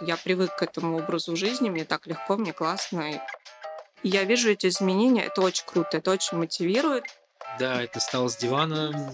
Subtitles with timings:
[0.00, 3.10] Я привык к этому образу жизни, мне так легко, мне классно.
[3.12, 3.20] И
[4.02, 7.04] я вижу эти изменения, это очень круто, это очень мотивирует.
[7.58, 9.12] Да, это стал с дивана,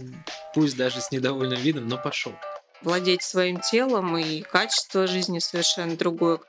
[0.55, 2.33] пусть даже с недовольным видом, но пошел.
[2.83, 6.41] Владеть своим телом и качество жизни совершенно другое.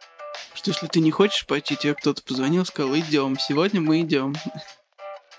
[0.55, 4.35] Что если ты не хочешь пойти, тебе кто-то позвонил, сказал, идем, сегодня мы идем.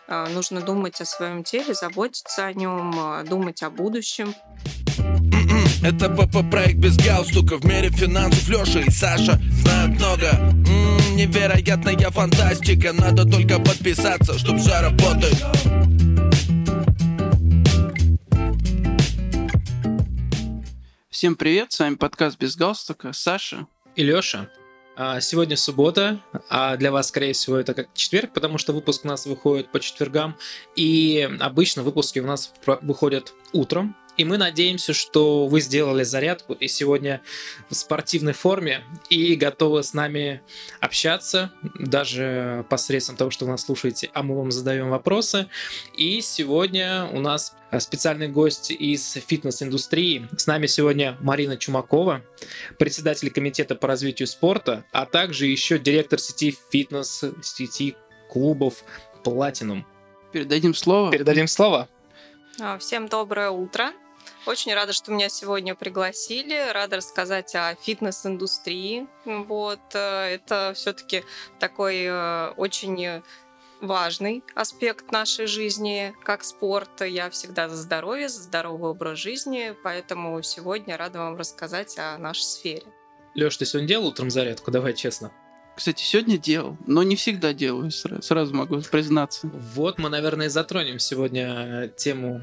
[0.07, 4.35] А, нужно думать о своем теле, заботиться о нем, а, думать о будущем.
[5.85, 7.59] Это ПП проект без галстука.
[7.59, 10.31] В мире финансов Леша и Саша знают много.
[10.31, 12.95] М-м, Невероятная фантастика.
[12.95, 15.37] Надо только подписаться, чтоб все работает.
[21.11, 23.67] Всем привет, с вами подкаст без галстука, Саша.
[23.95, 24.49] И Леша.
[24.97, 29.09] А, сегодня суббота, а для вас, скорее всего, это как четверг, потому что выпуск у
[29.09, 30.35] нас выходит по четвергам.
[30.77, 36.69] И обычно выпуски у нас выходят утром, и мы надеемся, что вы сделали зарядку и
[36.69, 37.21] сегодня
[37.69, 40.43] в спортивной форме и готовы с нами
[40.81, 45.49] общаться, даже посредством того, что вы нас слушаете, а мы вам задаем вопросы.
[45.97, 50.29] И сегодня у нас специальный гость из фитнес-индустрии.
[50.37, 52.23] С нами сегодня Марина Чумакова,
[52.79, 57.97] председатель комитета по развитию спорта, а также еще директор сети фитнес, сети
[58.31, 58.85] клубов
[59.25, 59.83] Platinum.
[60.33, 61.11] Передадим слово.
[61.11, 61.89] Передадим слово.
[62.61, 63.93] А, всем доброе утро.
[64.47, 66.71] Очень рада, что меня сегодня пригласили.
[66.73, 69.07] Рада рассказать о фитнес-индустрии.
[69.25, 71.25] Вот э, это все-таки
[71.59, 73.23] такой э, очень
[73.81, 77.01] важный аспект нашей жизни, как спорт.
[77.01, 82.43] Я всегда за здоровье, за здоровый образ жизни, поэтому сегодня рада вам рассказать о нашей
[82.43, 82.85] сфере.
[83.35, 84.71] Леш, ты сегодня делал утром зарядку?
[84.71, 85.33] Давай честно.
[85.75, 89.49] Кстати, сегодня делал, но не всегда делаю, сразу могу признаться.
[89.53, 92.43] Вот мы, наверное, затронем сегодня тему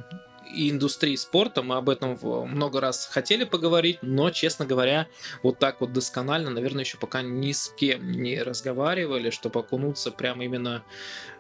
[0.51, 1.61] и индустрии спорта.
[1.61, 5.07] Мы об этом много раз хотели поговорить, но, честно говоря,
[5.43, 10.45] вот так вот досконально, наверное, еще пока ни с кем не разговаривали, чтобы окунуться прямо
[10.45, 10.83] именно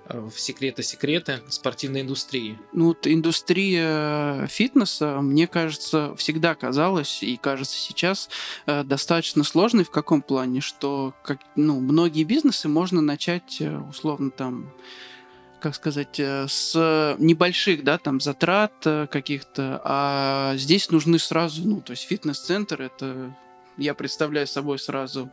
[0.05, 2.59] э, в секреты-секреты спортивной индустрии?
[2.73, 8.29] Ну, вот индустрия фитнеса, мне кажется, всегда казалась и кажется сейчас
[8.65, 14.31] э, достаточно сложной в каком плане, что как, ну, многие бизнесы можно начать э, условно
[14.31, 14.73] там
[15.61, 21.81] как сказать, э, с небольших, да, там, затрат э, каких-то, а здесь нужны сразу, ну,
[21.81, 23.35] то есть фитнес-центр, это,
[23.77, 25.29] я представляю собой сразу,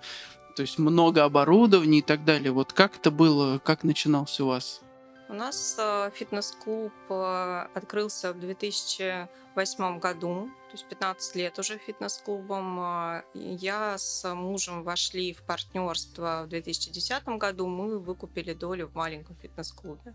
[0.54, 2.52] то есть много оборудования и так далее.
[2.52, 4.80] Вот как это было, как начинался у вас?
[5.28, 12.78] У нас э, фитнес-клуб открылся в 2008 году то есть 15 лет уже фитнес-клубом.
[12.80, 17.66] А, я с мужем вошли в партнерство в 2010 году.
[17.66, 20.14] Мы выкупили долю в маленьком фитнес-клубе.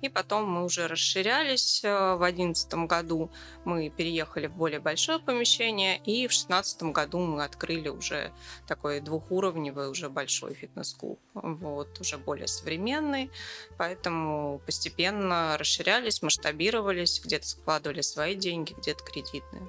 [0.00, 1.82] И потом мы уже расширялись.
[1.84, 3.30] А, в 2011 году
[3.66, 5.98] мы переехали в более большое помещение.
[5.98, 8.32] И в 2016 году мы открыли уже
[8.66, 11.20] такой двухуровневый, уже большой фитнес-клуб.
[11.34, 13.30] Вот, уже более современный.
[13.76, 19.68] Поэтому постепенно расширялись, масштабировались, где-то складывали свои деньги, где-то кредитные.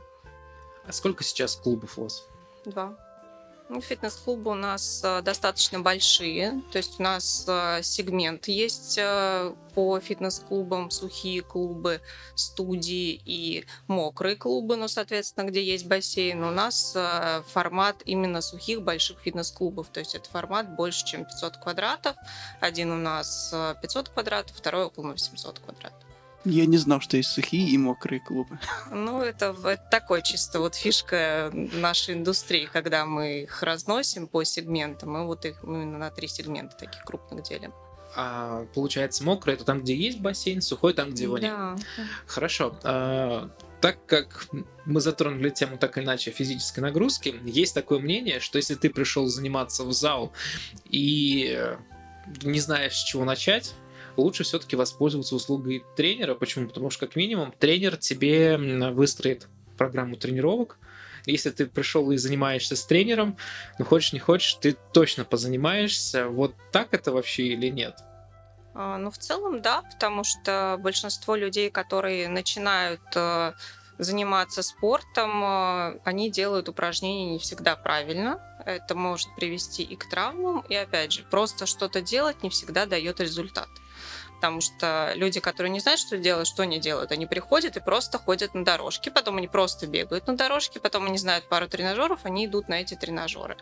[0.85, 2.25] А сколько сейчас клубов у вас?
[2.65, 2.97] Два.
[3.71, 9.55] Ну, фитнес-клубы у нас э, достаточно большие, то есть у нас э, сегмент есть э,
[9.73, 12.01] по фитнес-клубам, сухие клубы,
[12.35, 16.43] студии и мокрые клубы, ну, соответственно, где есть бассейн.
[16.43, 16.97] У нас
[17.47, 22.17] формат именно сухих больших фитнес-клубов, то есть это формат больше, чем 500 квадратов.
[22.59, 26.10] Один у нас 500 квадратов, второй около 800 квадратов.
[26.43, 28.59] Я не знал, что есть сухие и мокрые клубы.
[28.91, 35.11] Ну, это, это такой чисто вот фишка нашей индустрии, когда мы их разносим по сегментам,
[35.11, 37.73] мы вот их именно на три сегмента таких крупных делим.
[38.15, 41.51] А получается, мокрый это там, где есть бассейн, сухой там, где его нет.
[41.51, 41.75] Да.
[42.25, 42.75] Хорошо.
[42.83, 44.47] А, так как
[44.85, 49.27] мы затронули тему так или иначе физической нагрузки, есть такое мнение, что если ты пришел
[49.27, 50.33] заниматься в зал
[50.85, 51.75] и
[52.43, 53.73] не знаешь, с чего начать,
[54.17, 56.35] лучше все-таки воспользоваться услугой тренера.
[56.35, 56.67] Почему?
[56.67, 58.57] Потому что, как минимум, тренер тебе
[58.91, 60.77] выстроит программу тренировок,
[61.25, 63.37] если ты пришел и занимаешься с тренером,
[63.77, 66.27] ну хочешь не хочешь, ты точно позанимаешься.
[66.27, 67.99] Вот так это вообще или нет?
[68.73, 73.53] А, ну, в целом, да, потому что большинство людей, которые начинают э,
[73.97, 78.39] заниматься спортом, э, они делают упражнения не всегда правильно.
[78.65, 83.19] Это может привести и к травмам, и опять же, просто что-то делать не всегда дает
[83.19, 83.67] результат
[84.41, 88.17] потому что люди, которые не знают, что делать, что они делают, они приходят и просто
[88.17, 92.47] ходят на дорожке, потом они просто бегают на дорожке, потом они знают пару тренажеров, они
[92.47, 93.55] идут на эти тренажеры.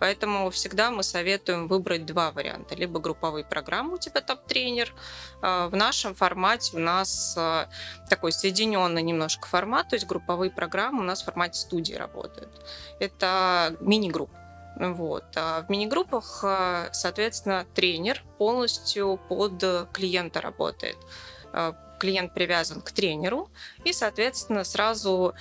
[0.00, 2.74] Поэтому всегда мы советуем выбрать два варианта.
[2.74, 4.92] Либо групповые программы, у тебя топ-тренер.
[5.40, 7.68] А, в нашем формате у нас а,
[8.10, 12.50] такой соединенный немножко формат, то есть групповые программы у нас в формате студии работают.
[12.98, 14.43] Это мини-группа
[14.76, 15.24] Вот.
[15.36, 19.62] А в мини-группах, э, соответственно, тренер полностью под
[19.92, 20.96] клиента работает
[22.04, 23.48] клиент привязан к тренеру,
[23.84, 25.34] и, соответственно, сразу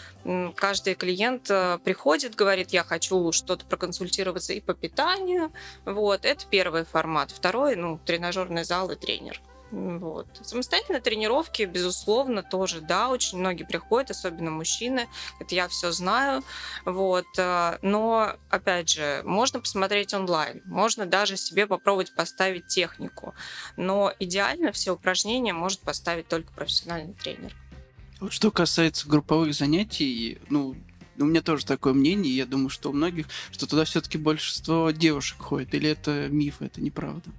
[0.56, 5.52] каждый клиент э, приходит, говорит, я хочу что-то проконсультироваться и по питанию.
[5.84, 7.32] Вот, это первый формат.
[7.32, 9.42] Второй, ну, тренажерный зал и тренер.
[9.74, 10.28] Вот.
[10.44, 15.08] Самостоятельно тренировки, безусловно, тоже, да, очень многие приходят, особенно мужчины,
[15.40, 16.44] это я все знаю,
[16.86, 23.34] вот, э, но, опять же, можно посмотреть онлайн, можно даже себе попробовать поставить технику,
[23.76, 27.56] но идеально все упражнения может поставить только профессиональный тренер.
[28.20, 30.76] Вот что касается групповых занятий, ну,
[31.18, 35.42] у меня тоже такое мнение, я думаю, что у многих, что туда все-таки большинство девушек
[35.42, 37.32] ходит, или это миф, это неправда?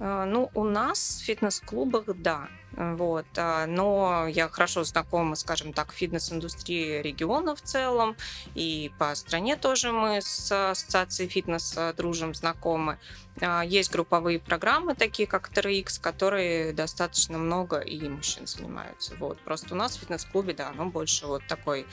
[0.00, 2.48] А, ну, у нас в фитнес-клубах, да.
[2.72, 3.26] Вот.
[3.36, 8.16] А, но я хорошо знакома, скажем так, фитнес-индустрии региона в целом.
[8.54, 12.98] И по стране тоже мы с ассоциацией фитнеса дружим, знакомы.
[13.42, 19.14] А, есть групповые программы, такие как TRX, которые достаточно много и мужчин занимаются.
[19.16, 19.38] Вот.
[19.40, 21.86] Просто у нас в фитнес-клубе, да, оно больше вот такой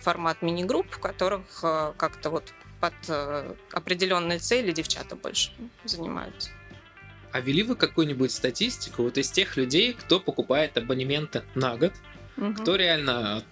[0.00, 1.60] формат мини-групп, в которых
[1.96, 2.92] как-то вот под
[3.72, 5.52] определенные цели девчата больше
[5.84, 6.50] занимаются.
[7.32, 11.92] А вели вы какую-нибудь статистику вот из тех людей, кто покупает абонементы на год,
[12.36, 12.54] угу.
[12.54, 13.42] кто реально,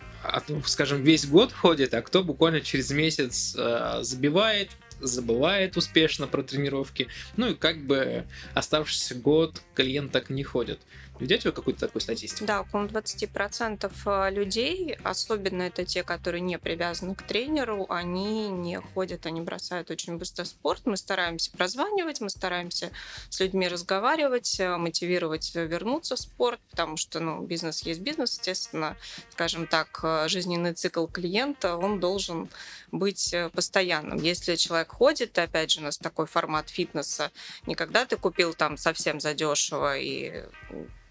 [0.65, 7.09] скажем, весь год ходит, а кто буквально через месяц э, забивает, забывает успешно про тренировки,
[7.37, 8.25] ну и как бы
[8.55, 10.81] оставшийся год клиент так не ходит.
[11.21, 12.45] Ведете вы какую-то такую статистику?
[12.45, 18.81] Да, около 20% э, людей, особенно это те, которые не привязаны к тренеру, они не
[18.81, 20.83] ходят, они бросают очень быстро спорт.
[20.87, 22.91] Мы стараемся прозванивать, мы стараемся
[23.31, 28.97] с людьми разговаривать, э, мотивировать вернуться в спорт, потому что ну, бизнес есть бизнес, естественно,
[29.31, 32.49] скажем так, э, жизненный цикл клиента, он должен
[32.91, 34.19] быть постоянным.
[34.19, 37.31] Если человек ходит, опять же, у нас такой формат фитнеса,
[37.67, 40.43] не когда ты купил там совсем задешево и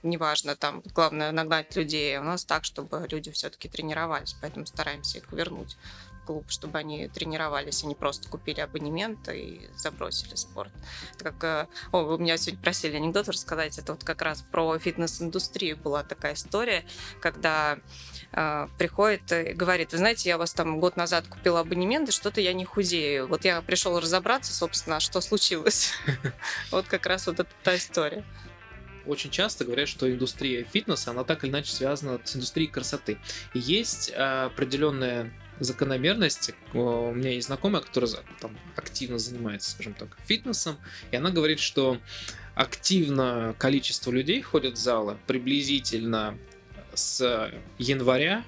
[0.03, 2.17] неважно, там, главное нагнать людей.
[2.17, 5.77] У нас так, чтобы люди все-таки тренировались, поэтому стараемся их вернуть
[6.21, 10.71] в клуб, чтобы они тренировались, а не просто купили абонемент и забросили спорт.
[11.15, 14.77] Это как, э, о, вы меня сегодня просили анекдот рассказать, это вот как раз про
[14.77, 16.85] фитнес-индустрию была такая история,
[17.19, 17.77] когда
[18.31, 22.41] э, приходит и говорит, вы знаете, я вас там год назад купила абонемент, и что-то
[22.41, 23.27] я не худею.
[23.27, 25.93] Вот я пришел разобраться, собственно, что случилось.
[26.71, 28.23] Вот как раз вот эта та история
[29.05, 33.17] очень часто говорят, что индустрия фитнеса, она так или иначе связана с индустрией красоты.
[33.53, 36.51] И есть э, определенная закономерность.
[36.73, 40.77] У меня есть знакомая, которая там, активно занимается, скажем так, фитнесом,
[41.11, 41.99] и она говорит, что
[42.55, 46.37] активно количество людей ходят в залы приблизительно
[46.93, 48.43] с января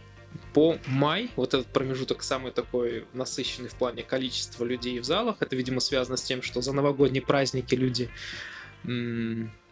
[0.54, 5.56] по май, вот этот промежуток самый такой насыщенный в плане количества людей в залах, это,
[5.56, 8.10] видимо, связано с тем, что за новогодние праздники люди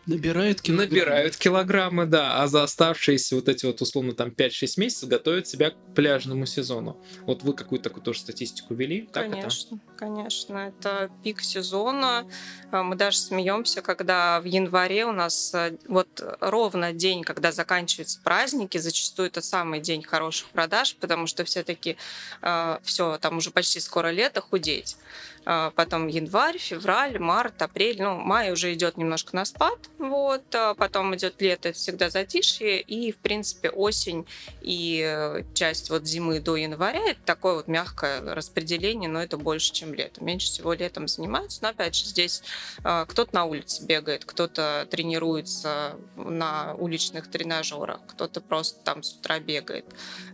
[0.06, 0.90] Набирают килограммы.
[0.90, 5.72] Набирают килограммы, да, а за оставшиеся вот эти вот условно там 5-6 месяцев готовят себя
[5.72, 7.02] к пляжному сезону.
[7.22, 9.08] Вот вы какую-то такую тоже статистику вели?
[9.14, 9.96] Так конечно, это?
[9.98, 10.58] конечно.
[10.58, 12.28] Это пик сезона.
[12.72, 18.20] А, мы даже смеемся, когда в январе у нас а, вот ровно день, когда заканчиваются
[18.22, 21.96] праздники, зачастую это самый день хороших продаж, потому что все-таки э,
[22.42, 24.98] а, все, там уже почти скоро лето, худеть.
[25.46, 30.74] А, потом январь, февраль, март, апрель, ну, май уже идет немножко на спад, вот, а
[30.74, 34.26] потом идет лето, это всегда затишье, и, в принципе, осень
[34.62, 39.74] и э, часть вот зимы до января, это такое вот мягкое распределение, но это больше,
[39.74, 40.24] чем лето.
[40.24, 42.42] Меньше всего летом занимаются, но, опять же, здесь
[42.84, 49.40] а, кто-то на улице бегает, кто-то тренируется на уличных тренажерах, кто-то просто там с утра
[49.40, 49.86] бегает,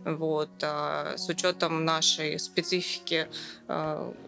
[0.04, 3.28] вот, с учетом нашей специфики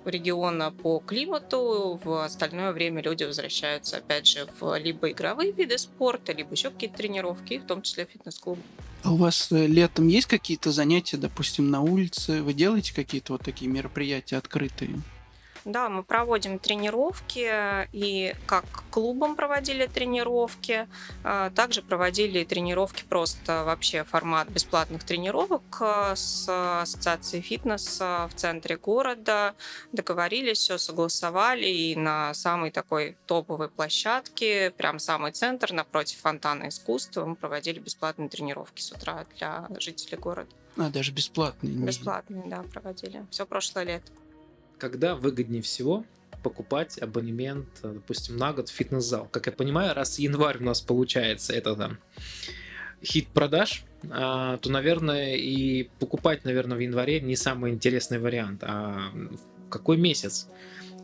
[0.05, 6.33] региона по климату, в остальное время люди возвращаются, опять же, в либо игровые виды спорта,
[6.33, 8.59] либо еще какие-то тренировки, в том числе фитнес-клуб.
[9.03, 12.43] А у вас э, летом есть какие-то занятия, допустим, на улице?
[12.43, 15.01] Вы делаете какие-то вот такие мероприятия открытые?
[15.65, 20.89] Да, мы проводим тренировки, и как клубом проводили тренировки,
[21.23, 26.49] а, также проводили тренировки просто вообще формат бесплатных тренировок а, с
[26.83, 29.55] ассоциацией фитнеса в центре города.
[29.93, 37.25] Договорились, все согласовали, и на самой такой топовой площадке, прям самый центр, напротив фонтана искусства,
[37.25, 40.51] мы проводили бесплатные тренировки с утра для жителей города.
[40.77, 41.75] А, даже бесплатные?
[41.75, 43.27] Бесплатные, да, проводили.
[43.31, 44.13] Все прошлое лето
[44.83, 46.05] когда выгоднее всего
[46.43, 49.29] покупать абонемент, допустим, на год в фитнес-зал.
[49.31, 51.99] Как я понимаю, раз январь у нас получается, это там
[53.01, 58.65] хит продаж, а, то, наверное, и покупать, наверное, в январе не самый интересный вариант.
[58.65, 60.49] А в какой месяц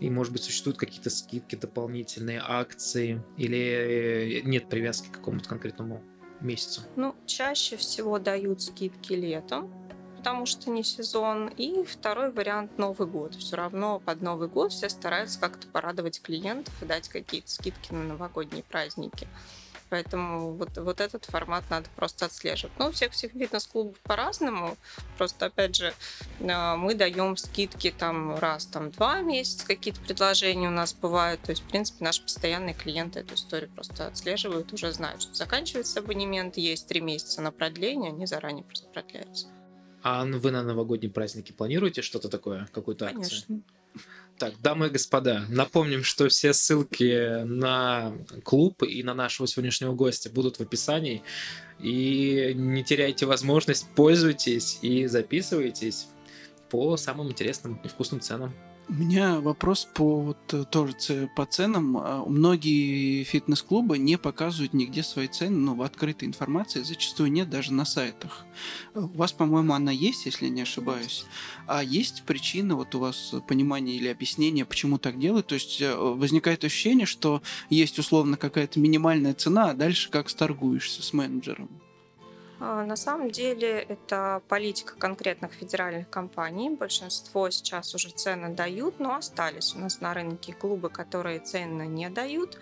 [0.01, 6.03] И, может быть, существуют какие-то скидки дополнительные, акции, или нет привязки к какому-то конкретному
[6.41, 6.83] месяцу?
[6.97, 9.73] Ну, чаще всего дают скидки летом,
[10.19, 11.49] потому что не сезон.
[11.49, 13.35] И второй вариант Новый год.
[13.35, 18.05] Все равно под Новый год все стараются как-то порадовать клиентов и дать какие-то скидки на
[18.05, 19.27] новогодние праздники.
[19.91, 22.79] Поэтому вот, вот этот формат надо просто отслеживать.
[22.79, 24.77] Ну, у всех всех фитнес-клубов по-разному.
[25.17, 25.95] Просто, опять же,
[26.47, 31.41] а, мы даем скидки там раз там два месяца, какие-то предложения у нас бывают.
[31.41, 36.01] То есть, в принципе, наши постоянные клиенты эту историю просто отслеживают, уже знают, что заканчивается
[36.01, 39.47] абонемент, есть три месяца на продление, они заранее просто продляются.
[40.03, 43.43] А вы на новогодние праздники планируете что-то такое, какую-то акцию?
[43.47, 43.63] Конечно.
[44.39, 48.13] Так, дамы и господа, напомним, что все ссылки на
[48.45, 51.25] клуб и на нашего сегодняшнего гостя будут в описании.
[51.81, 56.07] И не теряйте возможность, пользуйтесь и записывайтесь
[56.71, 58.55] по самым интересным и вкусным ценам.
[58.91, 60.95] У меня вопрос по вот э, тоже
[61.37, 61.99] по ценам.
[61.99, 67.75] А, многие фитнес-клубы не показывают нигде свои цены, но в открытой информации зачастую нет даже
[67.75, 68.47] на сайтах.
[68.95, 71.27] У вас, по-моему, она есть, если не ошибаюсь.
[71.67, 75.49] А есть причина, вот у вас понимание или объяснение, почему так делают?
[75.49, 81.03] То есть э, возникает ощущение, что есть условно какая-то минимальная цена, а дальше как сторгуешься
[81.03, 81.69] с менеджером?
[82.61, 86.71] А, на самом деле это политика конкретных федеральных компаний.
[86.71, 92.09] Большинство сейчас уже цены дают, но остались у нас на рынке клубы, которые цены не
[92.11, 92.59] дают.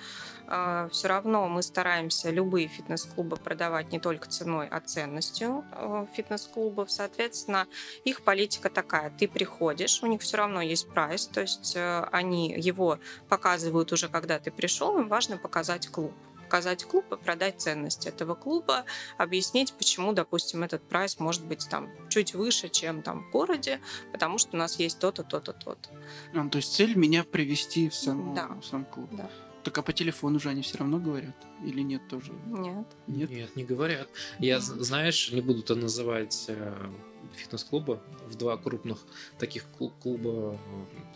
[0.48, 6.90] А, Все равно мы стараемся любые фитнес-клубы продавать не только ценой, а ценностью э, фитнес-клубов.
[6.90, 7.66] Соответственно,
[8.04, 9.10] их политика такая.
[9.10, 12.98] Ты приходишь, у них все равно есть прайс, то есть э, они его
[13.28, 16.12] показывают уже, когда ты пришел, им важно показать клуб
[16.56, 18.86] показать клуб и продать ценность этого клуба,
[19.18, 23.78] объяснить, почему, допустим, этот прайс может быть там чуть выше, чем там в городе,
[24.10, 25.90] потому что у нас есть то-то, то-то, то-то.
[26.34, 28.48] А, то есть цель меня привести в сам, да.
[28.48, 29.10] в сам клуб.
[29.12, 29.30] Да.
[29.64, 31.36] Так а по телефону же они все равно говорят?
[31.62, 32.32] Или нет тоже?
[32.46, 32.86] Нет.
[33.06, 34.08] Нет, нет не говорят.
[34.38, 36.90] Я, знаешь, не буду это называть э,
[37.36, 38.98] фитнес-клуба в два крупных
[39.38, 39.64] таких
[40.00, 40.58] клуба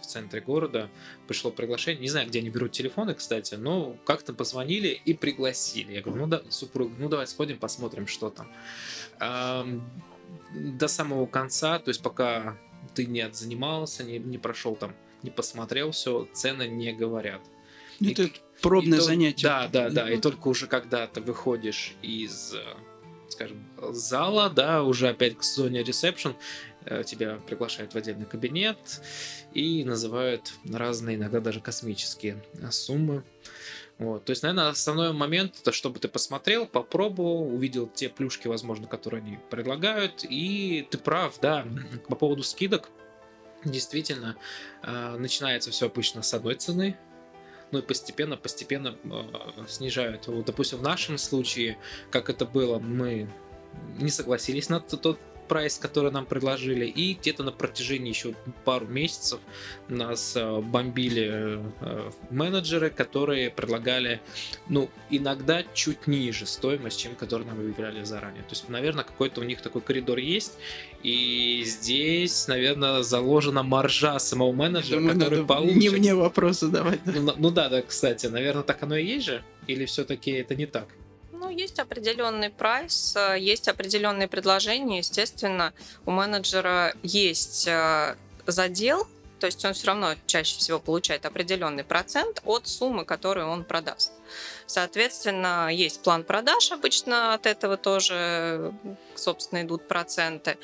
[0.00, 0.88] в центре города.
[1.26, 2.00] Пришло приглашение.
[2.00, 5.94] Не знаю, где они берут телефоны, кстати, но как-то позвонили и пригласили.
[5.94, 9.82] Я говорю, ну да, супруг, ну давай сходим, посмотрим, что там.
[10.54, 12.56] До самого конца, то есть пока
[12.94, 17.40] ты не отзанимался, не, не прошел там, не посмотрел все, цены не говорят.
[18.00, 19.46] Это и, пробное и занятие.
[19.46, 20.10] Да, да, да.
[20.10, 22.56] И только уже когда ты выходишь из
[23.32, 26.36] скажем, зала, да, уже опять к зоне ресепшн,
[26.84, 29.00] э, тебя приглашают в отдельный кабинет
[29.52, 33.24] и называют разные, иногда даже космические э, суммы.
[33.98, 34.24] Вот.
[34.24, 39.20] То есть, наверное, основной момент это чтобы ты посмотрел, попробовал, увидел те плюшки, возможно, которые
[39.20, 40.24] они предлагают.
[40.24, 41.66] И ты прав, да,
[42.08, 42.88] по поводу скидок.
[43.62, 44.36] Действительно,
[44.82, 46.96] э, начинается все обычно с одной цены,
[47.72, 50.26] ну и постепенно, постепенно э, снижают.
[50.26, 51.78] Вот, допустим, в нашем случае,
[52.10, 53.28] как это было, мы
[53.98, 55.18] не согласились на тот
[55.50, 59.40] прайс, который нам предложили, и где-то на протяжении еще пару месяцев
[59.88, 64.20] нас э, бомбили э, менеджеры, которые предлагали,
[64.68, 68.44] ну, иногда чуть ниже стоимость, чем которую нам объявляли заранее.
[68.44, 70.52] То есть, наверное, какой-то у них такой коридор есть,
[71.02, 75.76] и здесь, наверное, заложена маржа самого менеджера, Думаю, который получит.
[75.76, 77.00] Не мне вопросы давать.
[77.06, 80.66] Ну, ну да, да, кстати, наверное, так оно и есть же, или все-таки это не
[80.66, 80.86] так?
[81.48, 84.98] Есть определенный прайс, э, есть определенные предложения.
[84.98, 85.72] Естественно,
[86.06, 88.16] у менеджера есть э,
[88.46, 89.06] задел,
[89.38, 94.12] то есть он все равно чаще всего получает определенный процент от суммы, которую он продаст.
[94.66, 98.72] Соответственно, есть план продаж, обычно от этого тоже,
[99.14, 100.56] собственно, идут проценты.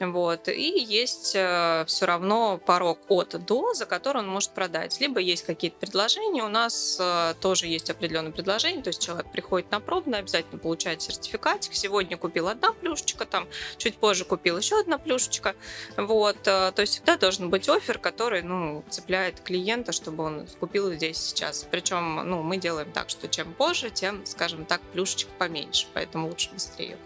[0.00, 0.48] Вот.
[0.48, 5.00] И есть э, все равно порог от до, за который он может продать.
[5.00, 9.70] Либо есть какие-то предложения, у нас э, тоже есть определенные предложения, то есть человек приходит
[9.70, 11.74] на пробное, обязательно получает сертификатик.
[11.74, 15.54] Сегодня купил одна плюшечка, там чуть позже купил еще одна плюшечка.
[15.96, 16.38] Вот.
[16.46, 21.18] Э, то есть всегда должен быть офер, который ну, цепляет клиента, чтобы он купил здесь
[21.18, 21.66] сейчас.
[21.70, 26.50] Причем ну, мы делаем так, что чем позже, тем, скажем так, плюшечек поменьше, поэтому лучше
[26.52, 26.98] быстрее.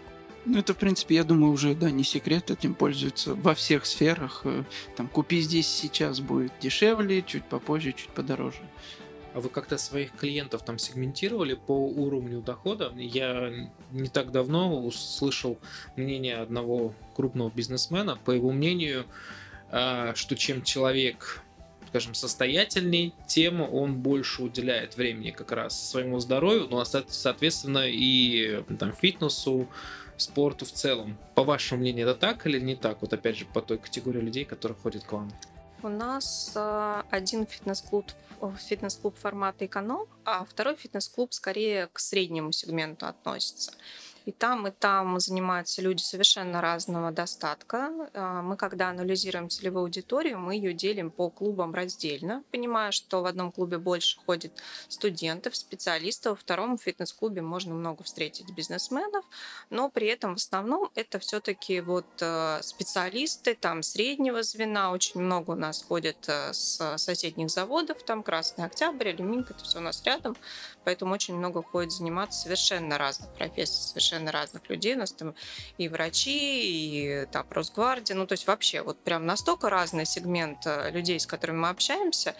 [0.45, 4.41] Ну, это, в принципе, я думаю, уже, да, не секрет, этим пользуются во всех сферах.
[4.45, 4.63] Э,
[4.95, 8.61] там, купи здесь сейчас будет дешевле, чуть попозже, чуть подороже.
[9.33, 12.91] А вы как-то своих клиентов там сегментировали по уровню дохода?
[12.95, 15.59] Я не так давно услышал
[15.95, 18.17] мнение одного крупного бизнесмена.
[18.25, 19.05] По его мнению,
[19.71, 21.43] а, что чем человек
[21.89, 28.63] скажем, состоятельней, тем он больше уделяет времени как раз своему здоровью, ну, а соответственно и
[28.77, 29.67] там, фитнесу,
[30.17, 31.17] спорту в целом.
[31.35, 33.01] По вашему мнению, это так или не так?
[33.01, 35.31] Вот опять же, по той категории людей, которые ходят к вам.
[35.81, 38.05] У нас э, один фитнес-клуб
[38.57, 43.73] фитнес-клуб формата эконом, а второй фитнес-клуб скорее к среднему сегменту относится.
[44.25, 47.89] И там, и там занимаются люди совершенно разного достатка.
[48.13, 53.25] А, мы, когда анализируем целевую аудиторию, мы ее делим по клубам раздельно, понимая, что в
[53.25, 54.53] одном клубе больше ходит
[54.87, 59.25] студентов, специалистов, во втором фитнес-клубе можно много встретить бизнесменов,
[59.69, 65.51] но при этом в основном это все-таки вот э, специалисты там среднего звена, очень много
[65.51, 70.03] у нас ходит э, с соседних заводов, там Красный Октябрь, Алюминка, это все у нас
[70.03, 70.35] рядом,
[70.83, 74.95] поэтому очень много ходит заниматься совершенно разных профессий, совершенно совершенно разных людей.
[74.95, 75.35] У нас там
[75.77, 78.15] и врачи, и там Росгвардия.
[78.15, 82.35] Ну, то есть вообще вот прям настолько разный сегмент э, людей, с которыми мы общаемся.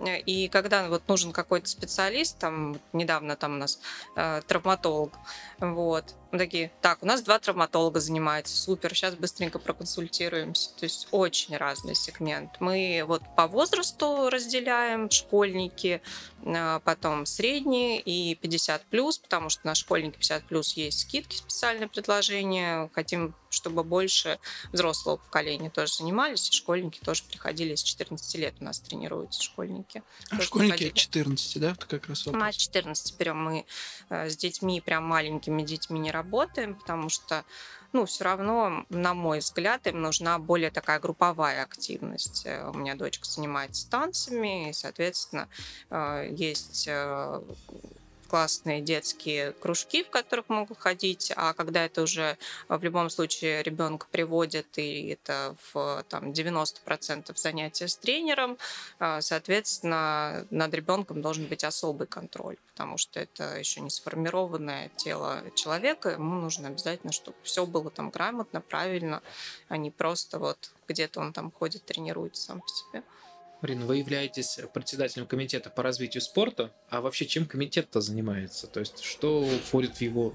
[0.00, 3.80] Э, и когда вот нужен какой-то специалист, там недавно там у нас
[4.16, 5.12] э, травматолог,
[5.60, 10.70] вот, мы такие, так, у нас два травматолога занимаются, супер, сейчас быстренько проконсультируемся.
[10.76, 12.50] То есть очень разный сегмент.
[12.58, 16.02] Мы вот по возрасту разделяем школьники,
[16.44, 21.86] а, потом средние и 50 плюс, потому что на школьники 50 плюс есть скидки, специальные
[21.86, 22.90] предложения.
[22.94, 24.40] Хотим, чтобы больше
[24.72, 30.02] взрослого поколения тоже занимались, и школьники тоже приходили с 14 лет у нас тренируются школьники.
[30.30, 30.88] А школьники приходили.
[30.88, 31.70] от 14, да?
[31.70, 32.42] Это как раз вопрос.
[32.42, 33.66] Мы от 14 берем, мы
[34.10, 37.44] с детьми, прям маленькими детьми не работаем работаем, потому что,
[37.92, 42.42] ну, все равно, на мой взгляд, им нужна более такая групповая активность.
[42.46, 45.48] Э, у меня дочка занимается танцами, и, соответственно,
[45.90, 47.42] э, есть э,
[48.34, 52.36] классные детские кружки, в которых могут ходить, а когда это уже
[52.68, 58.58] в любом случае ребенка приводит, и это в там, 90% занятия с тренером,
[58.98, 65.44] а, соответственно, над ребенком должен быть особый контроль, потому что это еще не сформированное тело
[65.54, 69.22] человека, ему нужно обязательно, чтобы все было там грамотно, правильно,
[69.68, 73.04] а не просто вот где-то он там ходит, тренируется сам по себе.
[73.64, 78.66] Марина, вы являетесь председателем комитета по развитию спорта, а вообще чем комитет-то занимается?
[78.66, 80.34] То есть что входит в его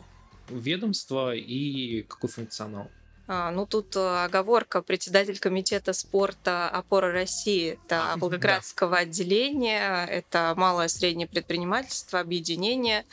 [0.50, 2.90] ведомство и какой функционал?
[3.28, 4.82] А, ну, тут э, оговорка.
[4.82, 8.98] Председатель комитета спорта «Опора России»— это Волгоградского да.
[9.04, 13.06] отделения, это малое и среднее предпринимательство, объединение.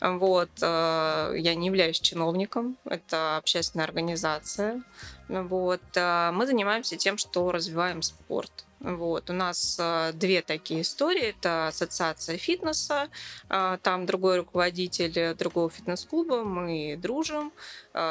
[0.00, 0.50] Вот.
[0.62, 4.84] Э, я не являюсь чиновником, это общественная организация.
[5.28, 5.80] Вот.
[5.94, 8.64] Э, мы занимаемся тем, что развиваем спорт.
[8.80, 9.30] Вот.
[9.30, 11.30] У нас э, две такие истории.
[11.30, 13.08] Это ассоциация фитнеса,
[13.48, 17.52] э, там другой руководитель другого фитнес-клуба, мы дружим.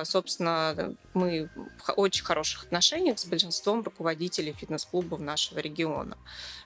[0.04, 6.18] Собственно, мы в очень хороших отношениях с большинством руководителей фитнес-клубов нашего региона.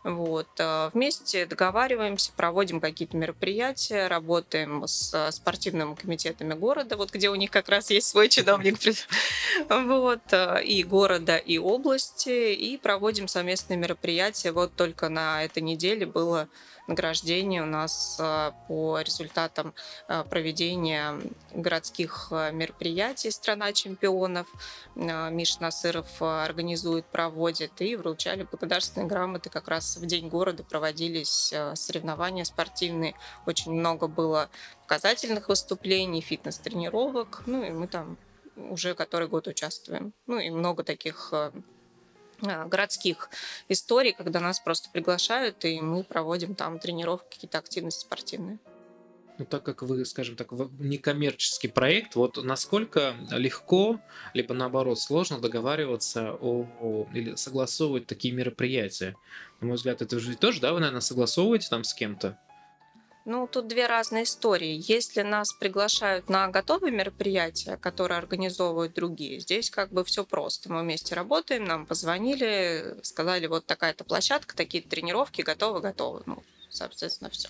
[0.04, 0.48] Вот.
[0.94, 7.70] Вместе договариваемся, проводим какие-то мероприятия, работаем с спортивными комитетами города, вот где у них как
[7.70, 8.78] раз есть свой чиновник
[9.70, 10.22] вот,
[10.64, 14.52] и города, и области, и проводим совместные мероприятия.
[14.52, 16.48] Вот только на этой неделе было
[16.88, 19.74] награждение у нас а, по результатам
[20.08, 21.20] а, проведения
[21.54, 24.48] городских мероприятий «Страна чемпионов».
[24.96, 29.50] Миш Насыров организует, проводит, и вручали благодарственные грамоты.
[29.50, 33.16] Как раз в День города проводились соревнования спортивные.
[33.46, 34.50] Очень много было
[34.88, 37.44] показательных выступлений, фитнес-тренировок.
[37.46, 38.18] Ну и мы там
[38.70, 40.14] уже который год участвуем.
[40.26, 43.30] Ну и много таких а, городских
[43.68, 48.60] историй, когда нас просто приглашают, и мы проводим там тренировки, какие-то активности спортивные.
[49.40, 54.00] Ну, так как вы, скажем так, некоммерческий проект, вот насколько легко,
[54.34, 59.16] либо наоборот сложно договариваться о, о или согласовывать такие мероприятия?
[59.60, 62.40] На мой взгляд, это же тоже, да, вы, наверное, согласовываете там с кем-то?
[63.30, 64.82] Ну, тут две разные истории.
[64.88, 70.72] Если нас приглашают на готовые мероприятия, которые организовывают другие, здесь как бы все просто.
[70.72, 76.24] Мы вместе работаем, нам позвонили, сказали, вот такая-то площадка, такие тренировки, готовы, готовы.
[76.26, 77.50] Ну, соответственно, все.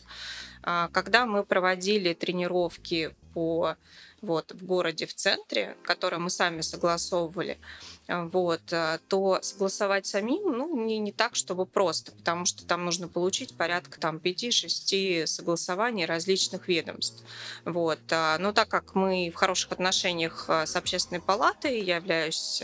[0.63, 3.75] А когда мы проводили тренировки по
[4.23, 7.59] вот, в городе в центре, которые мы сами согласовывали,
[8.07, 13.07] вот, э, то согласовать самим ну, не, не так, чтобы просто, потому что там нужно
[13.09, 17.23] получить порядка там, 5-6 согласований различных ведомств.
[17.65, 17.99] Вот.
[18.11, 22.63] А, но так как мы в хороших отношениях с общественной палатой, я являюсь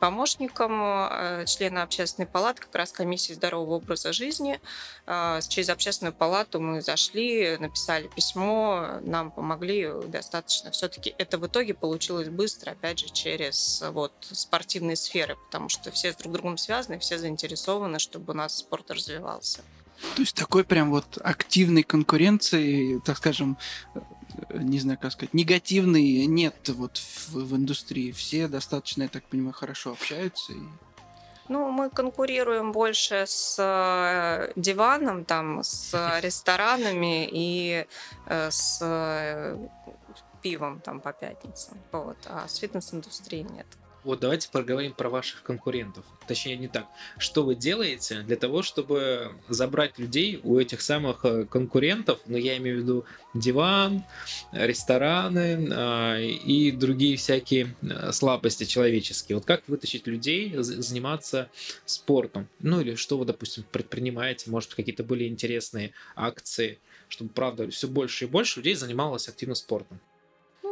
[0.00, 4.60] помощником члена общественной палаты, как раз комиссии здорового образа жизни,
[5.06, 10.70] через общественную палату мы зашли, написали письмо, нам помогли достаточно.
[10.70, 15.90] Все-таки это в итоге получилось быстро, опять же, через вот, спортивные спортивной сферы, потому что
[15.90, 19.62] все с друг другом связаны, все заинтересованы, чтобы у нас спорт развивался.
[20.14, 23.56] То есть такой прям вот активной конкуренции, так скажем,
[23.94, 24.00] э,
[24.52, 28.12] не знаю, как сказать, негативной нет вот в, в индустрии.
[28.12, 30.52] Все достаточно, я так понимаю, хорошо общаются.
[30.52, 30.56] И...
[31.48, 37.86] Ну, мы конкурируем больше с э, диваном, там, с ресторанами и
[38.26, 39.56] э, с
[40.42, 41.78] пивом там по пятницам.
[41.92, 42.18] Вот.
[42.26, 43.66] А с фитнес-индустрией нет.
[44.06, 46.04] Вот давайте поговорим про ваших конкурентов.
[46.28, 46.86] Точнее, не так.
[47.18, 52.56] Что вы делаете для того, чтобы забрать людей у этих самых э, конкурентов, ну, я
[52.58, 54.04] имею в виду диван,
[54.52, 59.38] рестораны э, и другие всякие э, слабости человеческие.
[59.38, 61.50] Вот как вытащить людей заниматься
[61.84, 62.46] спортом?
[62.60, 64.52] Ну, или что вы, допустим, предпринимаете?
[64.52, 69.98] Может, какие-то были интересные акции, чтобы, правда, все больше и больше людей занималось активно спортом?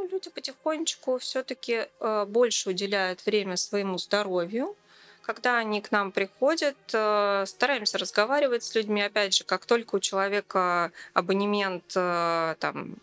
[0.06, 4.76] Люди потихонечку все-таки э, больше уделяют время своему здоровью.
[5.22, 9.02] Когда они к нам приходят, э, стараемся разговаривать с людьми.
[9.02, 12.96] Опять же, как только у человека абонемент э, там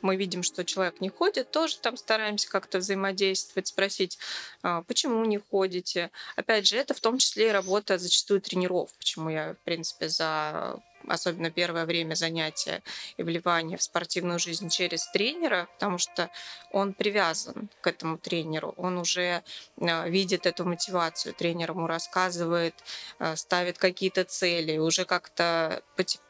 [0.00, 4.16] мы видим, что человек не ходит, тоже там стараемся как-то взаимодействовать, спросить,
[4.86, 6.12] почему не ходите.
[6.36, 10.80] Опять же, это в том числе и работа зачастую тренеров, почему я, в принципе, за
[11.10, 12.82] особенно первое время занятия
[13.16, 16.30] и вливания в спортивную жизнь через тренера, потому что
[16.72, 19.42] он привязан к этому тренеру, он уже
[19.80, 22.74] а, видит эту мотивацию, тренер ему рассказывает,
[23.18, 25.82] а, ставит какие-то цели, уже как-то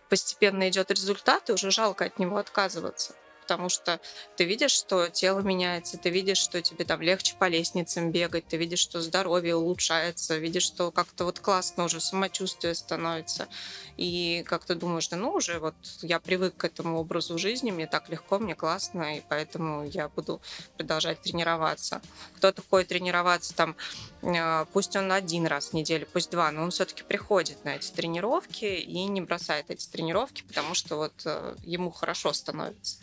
[0.08, 3.14] постепенно идет результат, и уже жалко от него отказываться
[3.48, 3.98] потому что
[4.36, 8.58] ты видишь, что тело меняется, ты видишь, что тебе там легче по лестницам бегать, ты
[8.58, 13.48] видишь, что здоровье улучшается, видишь, что как-то вот классно уже самочувствие становится.
[13.96, 17.86] И как ты думаешь, да ну уже вот я привык к этому образу жизни, мне
[17.86, 20.42] так легко, мне классно, и поэтому я буду
[20.76, 22.02] продолжать тренироваться.
[22.36, 23.76] Кто-то ходит тренироваться там,
[24.22, 27.90] а, пусть он один раз в неделю, пусть два, но он все-таки приходит на эти
[27.90, 32.98] тренировки и не бросает эти тренировки, потому что вот э, ему хорошо становится.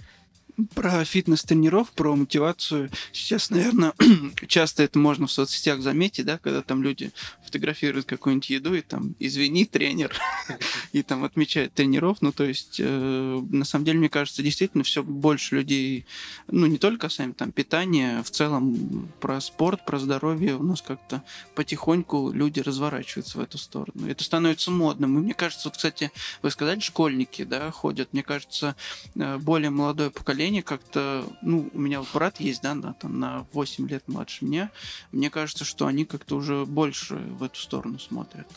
[0.73, 2.89] Про фитнес-тренеров, про мотивацию.
[3.11, 3.93] Сейчас, наверное,
[4.47, 7.11] часто это можно в соцсетях заметить, да, когда там люди
[7.55, 10.13] фотографируют какую-нибудь еду и там «извини, тренер»,
[10.91, 12.17] и там отмечают тренеров.
[12.19, 16.05] Ну, то есть, э, на самом деле, мне кажется, действительно все больше людей,
[16.47, 21.23] ну, не только сами там питание, в целом про спорт, про здоровье у нас как-то
[21.55, 24.09] потихоньку люди разворачиваются в эту сторону.
[24.09, 25.17] Это становится модным.
[25.17, 28.09] И мне кажется, вот, кстати, вы сказали, школьники, да, ходят.
[28.11, 28.75] Мне кажется,
[29.15, 33.47] э, более молодое поколение как-то, ну, у меня вот брат есть, да, на, там, на
[33.53, 34.71] 8 лет младше меня,
[35.13, 38.47] мне кажется, что они как-то уже больше в эту сторону смотрят.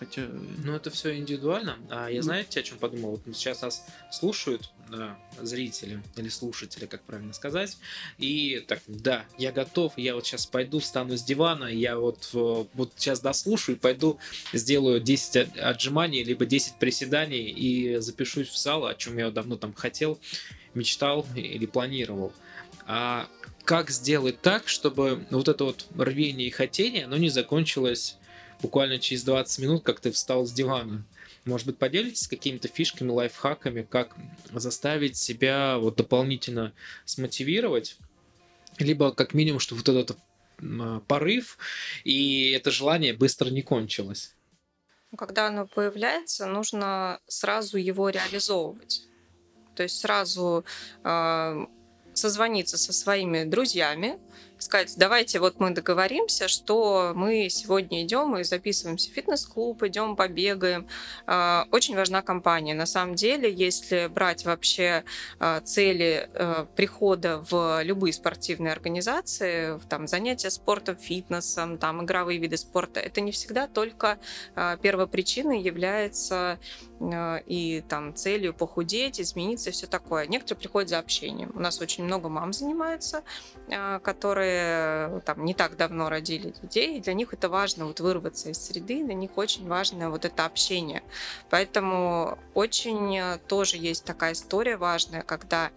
[0.00, 0.22] Хотя...
[0.64, 1.76] Ну, это все индивидуально.
[1.90, 2.22] А я, ну...
[2.22, 3.10] знаете, о чем подумал?
[3.10, 7.76] Вот сейчас нас слушают да, зрители или слушатели, как правильно сказать.
[8.16, 12.92] И так, да, я готов, я вот сейчас пойду, встану с дивана, я вот, вот
[12.96, 14.18] сейчас дослушаю пойду
[14.54, 19.74] сделаю 10 отжиманий, либо 10 приседаний и запишусь в зал, о чем я давно там
[19.74, 20.18] хотел
[20.72, 22.32] мечтал или планировал.
[22.86, 23.28] А
[23.64, 28.16] как сделать так, чтобы вот это вот рвение и хотение, оно не закончилось
[28.62, 31.04] буквально через 20 минут, как ты встал с дивана?
[31.44, 34.14] Может быть, поделитесь какими-то фишками, лайфхаками, как
[34.52, 36.72] заставить себя вот дополнительно
[37.04, 37.96] смотивировать,
[38.78, 40.18] либо как минимум, чтобы вот этот
[40.62, 41.58] а, порыв
[42.04, 44.34] и это желание быстро не кончилось?
[45.16, 49.02] Когда оно появляется, нужно сразу его реализовывать.
[49.74, 50.64] То есть сразу
[51.02, 51.66] э,
[52.14, 54.20] созвониться со своими друзьями,
[54.60, 60.86] сказать, давайте вот мы договоримся, что мы сегодня идем и записываемся в фитнес-клуб, идем побегаем.
[61.26, 62.74] А, очень важна компания.
[62.74, 65.04] На самом деле, если брать вообще
[65.38, 72.56] а, цели а, прихода в любые спортивные организации, там занятия спортом, фитнесом, там игровые виды
[72.56, 74.18] спорта, это не всегда только
[74.54, 76.58] первопричиной является
[77.46, 80.26] и там целью похудеть, измениться и все такое.
[80.26, 81.50] Некоторые приходят за общением.
[81.54, 83.22] У нас очень много мам занимаются,
[84.02, 88.50] которые которые там не так давно родили детей, и для них это важно вот вырваться
[88.50, 91.02] из среды, для них очень важно вот это общение.
[91.50, 95.70] Поэтому очень э, тоже есть такая история важная, когда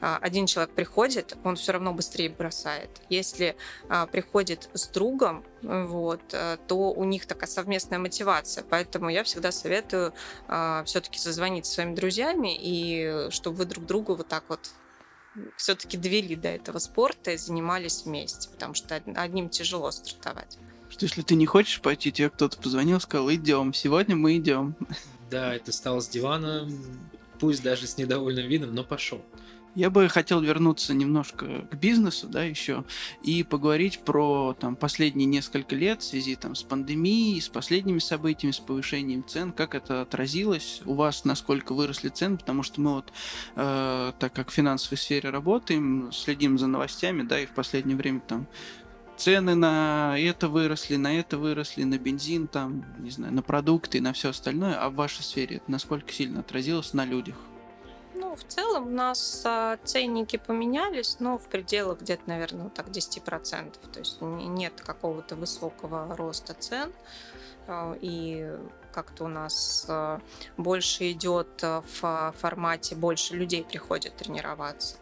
[0.00, 2.90] а, один человек приходит, он все равно быстрее бросает.
[3.08, 3.56] Если
[3.88, 8.64] а, приходит с другом, вот, э, то у них такая совместная мотивация.
[8.68, 10.12] Поэтому я всегда советую
[10.46, 14.70] а, все-таки созвонить со своими друзьями и чтобы вы друг другу вот так вот
[15.56, 20.58] все-таки довели до этого спорта и занимались вместе, потому что одним тяжело стартовать.
[20.90, 24.74] Что если ты не хочешь пойти, тебе кто-то позвонил, сказал, идем, сегодня мы идем.
[25.30, 26.66] Да, это стал с дивана,
[27.38, 29.22] пусть даже с недовольным видом, но пошел.
[29.78, 32.82] Я бы хотел вернуться немножко к бизнесу, да, еще,
[33.22, 38.50] и поговорить про там последние несколько лет в связи там с пандемией, с последними событиями,
[38.50, 43.12] с повышением цен, как это отразилось у вас, насколько выросли цены, потому что мы вот,
[43.54, 48.18] э, так как в финансовой сфере работаем, следим за новостями, да, и в последнее время
[48.18, 48.48] там
[49.16, 54.12] цены на это выросли, на это выросли, на бензин, там, не знаю, на продукты на
[54.12, 57.36] все остальное, а в вашей сфере это насколько сильно отразилось на людях?
[58.28, 62.88] Ну, в целом у нас а, ценники поменялись, но в пределах где-то, наверное, вот так
[62.88, 63.72] 10%.
[63.90, 66.92] То есть нет какого-то высокого роста цен.
[67.66, 68.54] А, и
[68.92, 70.20] как-то у нас а,
[70.58, 74.96] больше идет в формате, больше людей приходят тренироваться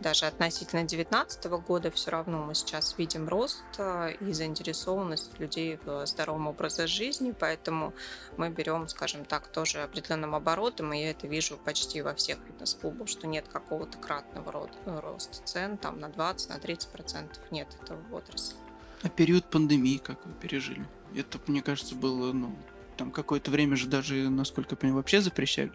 [0.00, 6.06] даже относительно 2019 года все равно мы сейчас видим рост э, и заинтересованность людей в
[6.06, 7.94] здоровом образе жизни, поэтому
[8.36, 13.08] мы берем, скажем так, тоже определенным оборотом, и я это вижу почти во всех фитнес-клубах,
[13.08, 14.68] что нет какого-то кратного
[15.00, 18.56] роста цен, там на 20, на 30 процентов нет этого в отрасли.
[19.02, 20.86] А период пандемии как вы пережили?
[21.14, 22.56] Это, мне кажется, было, ну,
[22.96, 25.70] там какое-то время же даже, насколько я понимаю, вообще запрещали.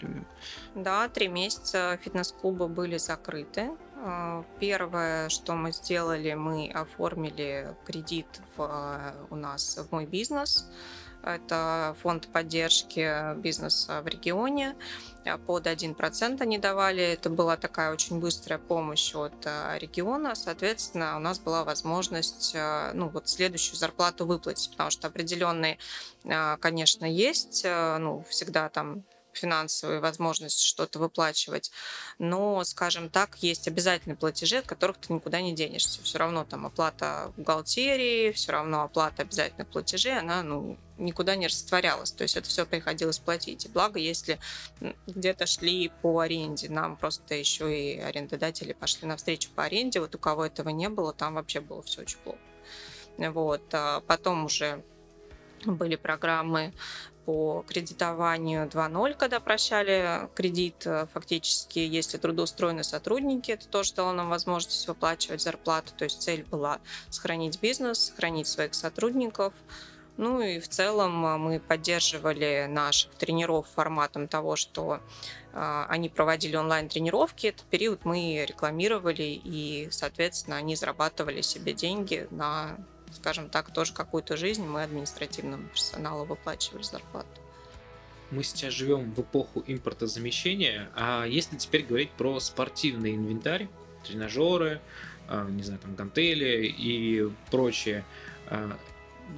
[0.76, 3.72] Да, три месяца фитнес-клубы были закрыты.
[4.04, 10.68] А, первое, что мы сделали, мы оформили кредит в, у нас в мой бизнес.
[11.24, 14.76] Это фонд поддержки бизнеса в регионе.
[15.46, 17.04] Под 1% они давали.
[17.04, 20.34] Это была такая очень быстрая помощь от а, региона.
[20.34, 22.56] Соответственно, у нас была возможность
[22.94, 25.78] ну, вот следующую зарплату выплатить, потому что определенные,
[26.60, 27.64] конечно, есть.
[27.66, 29.04] Ну, всегда там
[29.34, 31.72] финансовые возможности что-то выплачивать.
[32.20, 36.02] Но, скажем так, есть обязательные платежи, от которых ты никуда не денешься.
[36.04, 42.12] Все равно там оплата бухгалтерии, все равно оплата обязательных платежей, она ну, никуда не растворялась.
[42.12, 43.66] То есть это все приходилось платить.
[43.66, 44.40] И благо, если
[45.08, 50.00] где-то шли по аренде, нам просто еще и арендодатели пошли навстречу по аренде.
[50.00, 52.40] Вот у кого этого не было, там вообще было все очень плохо.
[53.18, 53.62] Вот.
[53.74, 54.84] А потом уже
[55.66, 56.74] были программы
[57.26, 64.30] по кредитованию 2.0, когда прощали кредит, э, фактически, если трудоустроены сотрудники, это тоже дало нам
[64.30, 65.94] возможность выплачивать зарплату.
[65.98, 66.80] То есть цель была
[67.10, 69.54] сохранить бизнес, сохранить своих сотрудников.
[70.18, 75.00] Ну и в целом э, мы поддерживали наших тренеров форматом того, что
[75.54, 77.48] э, они проводили онлайн-тренировки.
[77.48, 82.78] Этот период мы рекламировали, и, соответственно, они зарабатывали себе деньги на
[83.14, 87.28] скажем так, тоже какую-то жизнь мы административному персоналу выплачивали зарплату.
[88.32, 93.68] Мы сейчас живем в эпоху импортозамещения, а если теперь говорить про спортивный инвентарь,
[94.06, 94.80] тренажеры,
[95.28, 98.06] а, не знаю, там гантели и прочее,
[98.48, 98.78] а,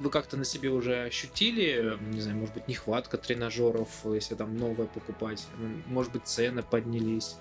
[0.00, 4.86] вы как-то на себе уже ощутили, не знаю, может быть, нехватка тренажеров, если там новое
[4.86, 5.46] покупать,
[5.86, 7.36] может быть, цены поднялись?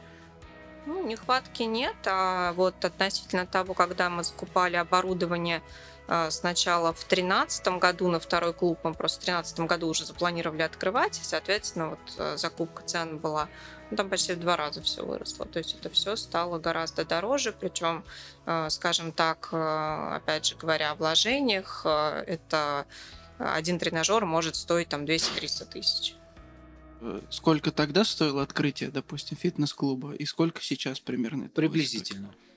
[0.86, 5.62] Ну, нехватки нет, а вот относительно того, когда мы закупали оборудование
[6.30, 11.20] сначала в 2013 году на второй клуб, мы просто в 2013 году уже запланировали открывать,
[11.20, 13.50] и, соответственно, вот э, закупка цен была,
[13.90, 17.52] ну, там почти в два раза все выросло, то есть это все стало гораздо дороже,
[17.52, 18.04] причем,
[18.46, 22.86] э, скажем так, э, опять же говоря о вложениях, это
[23.40, 26.16] один тренажер может стоить там 200-300 тысяч.
[27.30, 31.50] Сколько тогда стоило открытие, допустим, фитнес-клуба, и сколько сейчас примерно?
[31.50, 32.30] Приблизительно.
[32.30, 32.53] Стоит?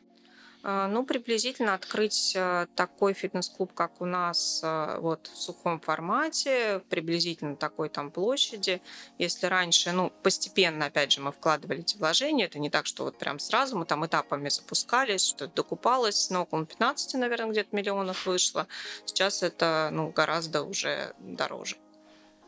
[0.68, 6.82] А, ну, приблизительно открыть э, такой фитнес-клуб, как у нас, э, вот в сухом формате,
[6.90, 8.82] приблизительно такой там площади.
[9.16, 13.16] Если раньше, ну, постепенно, опять же, мы вкладывали эти вложения, это не так, что вот
[13.16, 18.66] прям сразу мы там этапами запускались, что-то докупалось, но около 15, наверное, где-то миллионов вышло.
[19.04, 21.76] Сейчас это, ну, гораздо уже дороже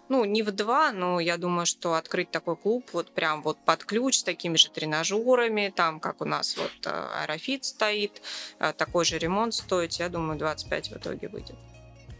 [0.08, 3.84] ну, не в два, но я думаю, что открыть такой клуб вот прям вот под
[3.84, 8.22] ключ с такими же тренажерами, там, как у нас вот э, аэрофит стоит,
[8.58, 11.56] э, такой же ремонт стоит, я думаю, 25 в итоге выйдет.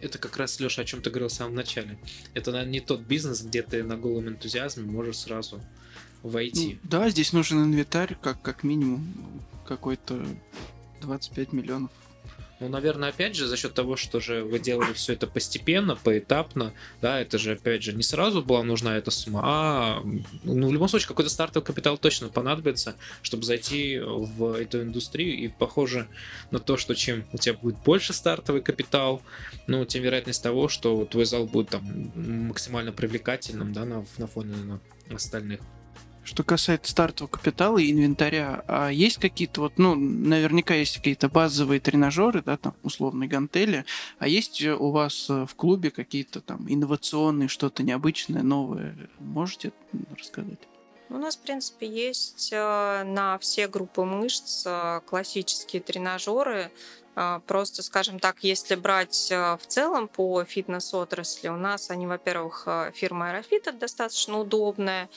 [0.01, 1.99] Это как раз, Леша, о чем ты говорил в самом начале.
[2.35, 5.61] Это, наверное, не тот бизнес, где ты на голом энтузиазме можешь сразу
[6.23, 6.79] войти.
[6.83, 9.13] Ну, да, здесь нужен инвентарь, как, как минимум
[9.67, 10.25] какой-то
[11.01, 11.91] 25 миллионов
[12.61, 16.73] ну, наверное, опять же, за счет того, что же вы делали все это постепенно, поэтапно,
[17.01, 20.03] да, это же, опять же, не сразу была нужна эта сумма, а,
[20.43, 25.49] ну, в любом случае, какой-то стартовый капитал точно понадобится, чтобы зайти в эту индустрию, и
[25.49, 26.09] похоже
[26.51, 29.23] на то, что чем у тебя будет больше стартовый капитал,
[29.67, 34.57] ну, тем вероятность того, что твой зал будет там максимально привлекательным, да, на, на фоне
[34.57, 34.81] на
[35.15, 35.61] остальных.
[36.29, 41.81] Что касается стартового капитала и инвентаря, а есть какие-то вот, ну, наверняка есть какие-то базовые
[41.81, 43.87] тренажеры, да, там, условные гантели,
[44.19, 48.95] а есть у вас э, в клубе какие-то там инновационные, что-то необычное, новое?
[49.19, 49.73] Можете
[50.19, 50.59] рассказать?
[51.09, 56.71] У нас, в принципе, есть э, на все группы мышц э, классические тренажеры,
[57.47, 62.93] просто, скажем так, если брать а, в целом по фитнес-отрасли, у нас они, во-первых, а,
[62.93, 65.09] фирма Аэрофит достаточно удобная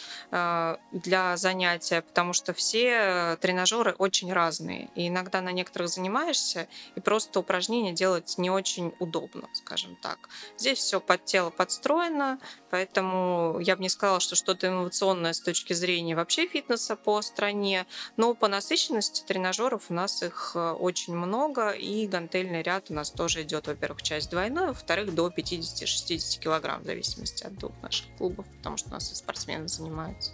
[0.92, 4.90] для занятия, потому что все тренажеры очень разные.
[4.96, 10.18] И иногда на некоторых занимаешься, и просто упражнения делать не очень удобно, скажем так.
[10.58, 15.74] Здесь все под тело подстроено, поэтому я бы не сказала, что что-то инновационное с точки
[15.74, 17.86] зрения вообще фитнеса по стране,
[18.18, 23.44] но по насыщенности тренажеров у нас их очень много, и гантельный ряд у нас тоже
[23.44, 28.78] идет, во-первых, часть двойной, во-вторых, до 50-60 килограмм, в зависимости от двух наших клубов, потому
[28.78, 30.32] что у нас и спортсмены занимаются.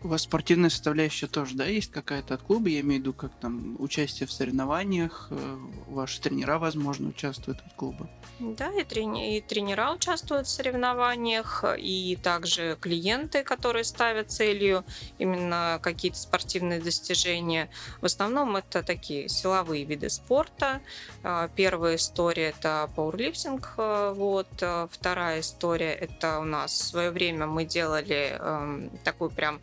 [0.00, 2.68] У вас спортивная составляющая тоже, да, есть какая-то от клуба?
[2.68, 5.56] Я имею в виду, как там участие в соревнованиях, э,
[5.88, 8.08] ваши тренера, возможно, участвуют от клуба?
[8.38, 14.84] Да, и, трени- и тренера участвуют в соревнованиях, и также клиенты, которые ставят целью
[15.18, 17.68] именно какие-то спортивные достижения.
[18.00, 20.80] В основном это такие силовые виды спорта.
[21.24, 24.46] А, первая история это пауэрлифтинг, э, вот.
[24.92, 29.60] Вторая история это у нас в свое время мы делали эм, такую прям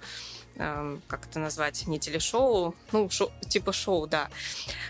[0.57, 4.29] Эм, как это назвать, не телешоу, ну, шоу, типа шоу, да.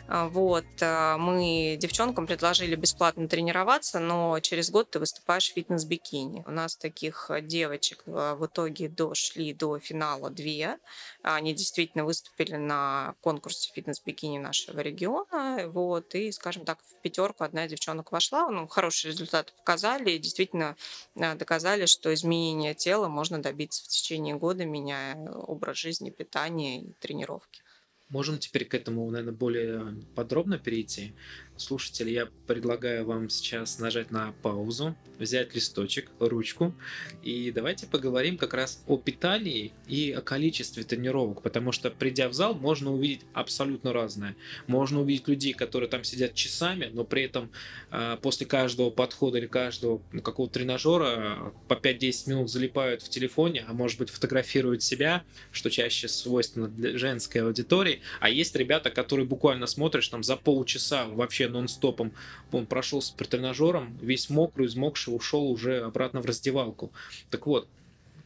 [0.07, 6.43] А, вот, э, мы девчонкам предложили бесплатно тренироваться, но через год ты выступаешь в фитнес-бикини.
[6.45, 10.77] У нас таких девочек э, в итоге дошли до финала две.
[11.23, 17.67] Они действительно выступили на конкурсе фитнес-бикини нашего региона, вот, и, скажем так, в пятерку одна
[17.67, 20.75] девчонок вошла, ну, хорошие результаты показали, и действительно
[21.15, 25.15] э, доказали, что изменение тела можно добиться в течение года, меняя
[25.55, 27.61] образ жизни, питание и тренировки.
[28.09, 31.15] Можем теперь к этому, наверное, более подробно перейти.
[31.57, 36.75] Слушатели, я предлагаю вам сейчас нажать на паузу, взять листочек, ручку,
[37.23, 42.33] и давайте поговорим как раз о питании и о количестве тренировок, потому что придя в
[42.33, 44.35] зал, можно увидеть абсолютно разное.
[44.67, 47.49] Можно увидеть людей, которые там сидят часами, но при этом
[47.89, 53.63] э, после каждого подхода или каждого ну, какого-то тренажера по 5-10 минут залипают в телефоне,
[53.65, 59.25] а может быть фотографируют себя, что чаще свойственно для женской аудитории, а есть ребята, которые
[59.25, 62.11] буквально смотришь там за полчаса вообще вообще нон-стопом.
[62.51, 66.91] Он прошел с тренажером, весь мокрый, измокший, ушел уже обратно в раздевалку.
[67.29, 67.67] Так вот,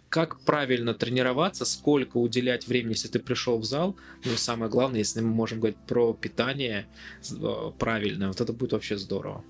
[0.10, 5.00] как правильно тренироваться, сколько уделять времени, если ты пришел в зал, ну и самое главное,
[5.00, 6.88] если мы можем говорить про питание
[7.32, 9.44] э, правильное, вот это будет вообще здорово.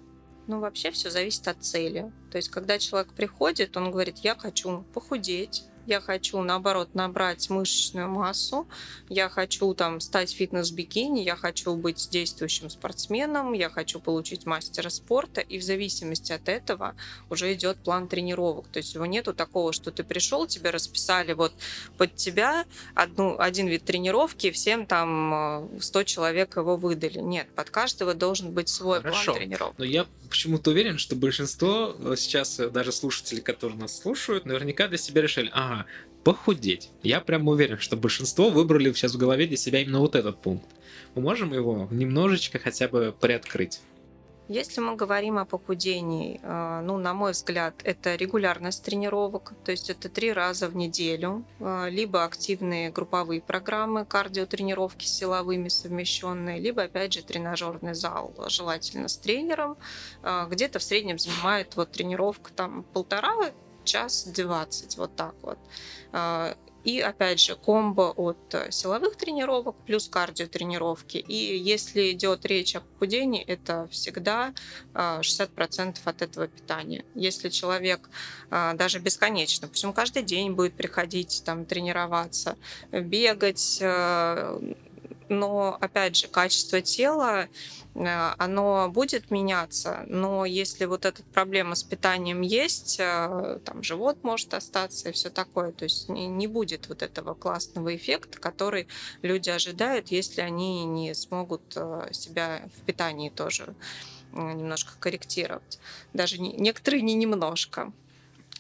[0.48, 2.12] Ну, вообще все зависит от цели.
[2.32, 8.08] То есть, когда человек приходит, он говорит, я хочу похудеть, я хочу, наоборот, набрать мышечную
[8.08, 8.67] массу,
[9.10, 15.41] я хочу там стать фитнес-бикини, я хочу быть действующим спортсменом, я хочу получить мастера спорта,
[15.41, 16.95] и в зависимости от этого
[17.30, 18.67] уже идет план тренировок.
[18.67, 21.54] То есть его нету такого, что ты пришел, тебе расписали вот
[21.97, 27.19] под тебя одну, один вид тренировки, всем там 100 э, человек его выдали.
[27.19, 29.32] Нет, под каждого должен быть свой Хорошо.
[29.32, 29.75] план тренировок.
[29.78, 34.88] Но я почему-то уверен, что большинство э, сейчас, э, даже слушатели, которые нас слушают, наверняка
[34.88, 35.79] для себя решили, ага,
[36.24, 36.92] похудеть.
[37.04, 40.68] Я прям уверен, что большинство выбрали сейчас в голове для себя именно вот этот пункт.
[41.15, 43.82] Мы можем его немножечко хотя бы приоткрыть.
[44.50, 49.92] Если мы говорим о похудении, э, ну, на мой взгляд, это регулярность тренировок, то есть
[49.92, 56.82] это три раза в неделю, э, либо активные групповые программы, кардиотренировки с силовыми совмещенные, либо,
[56.82, 59.78] опять же, тренажерный зал, желательно с тренером,
[60.24, 63.36] э, где-то в среднем занимает вот тренировка там полтора
[63.84, 65.58] час 20, вот так вот.
[66.84, 71.18] И опять же, комбо от э, силовых тренировок плюс кардиотренировки.
[71.18, 74.54] И если идет речь о похудении, это всегда
[74.94, 77.04] 60% а, от этого питания.
[77.15, 78.10] Если человек
[78.50, 82.58] а, даже бесконечно, пусть он каждый день будет приходить там тренироваться,
[82.92, 84.74] бегать, э,
[85.30, 87.48] но опять же, качество тела
[87.96, 94.24] Э, оно будет меняться, но если вот эта проблема с питанием есть, э, там живот
[94.24, 98.88] может остаться и все такое, то есть не будет вот этого классного эффекта, который
[99.22, 103.76] люди ожидают, если они не смогут э, себя в питании тоже
[104.32, 105.80] немножко корректировать.
[106.13, 107.92] Даже не, некоторые не немножко.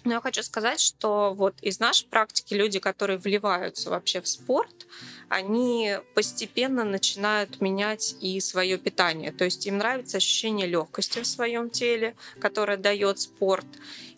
[0.05, 4.87] Но я хочу сказать, что вот из нашей практики люди, которые вливаются вообще в спорт,
[5.27, 9.31] они постепенно начинают менять и свое питание.
[9.31, 13.67] То есть им нравится ощущение легкости в своем теле, которое дает спорт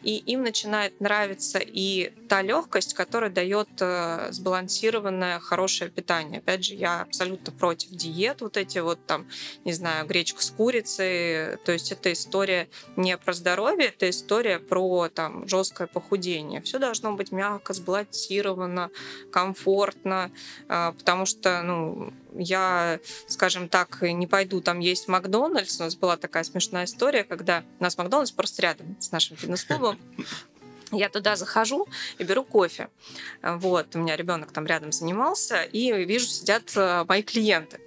[0.03, 6.39] и им начинает нравиться и та легкость, которая дает э, сбалансированное хорошее питание.
[6.39, 9.27] Опять же, я абсолютно против диет, вот эти вот там,
[9.63, 15.09] не знаю, гречка с курицей, то есть это история не про здоровье, это история про
[15.09, 16.61] там жесткое резкое похудение.
[16.61, 18.89] Все должно быть мягко, сбалансировано,
[19.31, 20.31] комфортно,
[20.67, 25.79] а, потому что, ну, я, скажем так, не пойду там есть Макдональдс.
[25.79, 29.97] У нас была такая смешная история, когда у нас Макдональдс просто рядом с нашим фитнес-клубом.
[30.91, 31.87] Я туда захожу
[32.19, 32.89] и беру кофе.
[33.41, 37.79] Вот, у меня ребенок там рядом занимался, и вижу, сидят э, мои клиенты.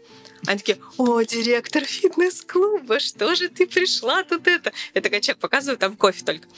[0.47, 4.73] Они такие, о, директор фитнес-клуба, что же ты пришла тут это?
[4.95, 6.49] Я такая, человек, показываю там кофе только.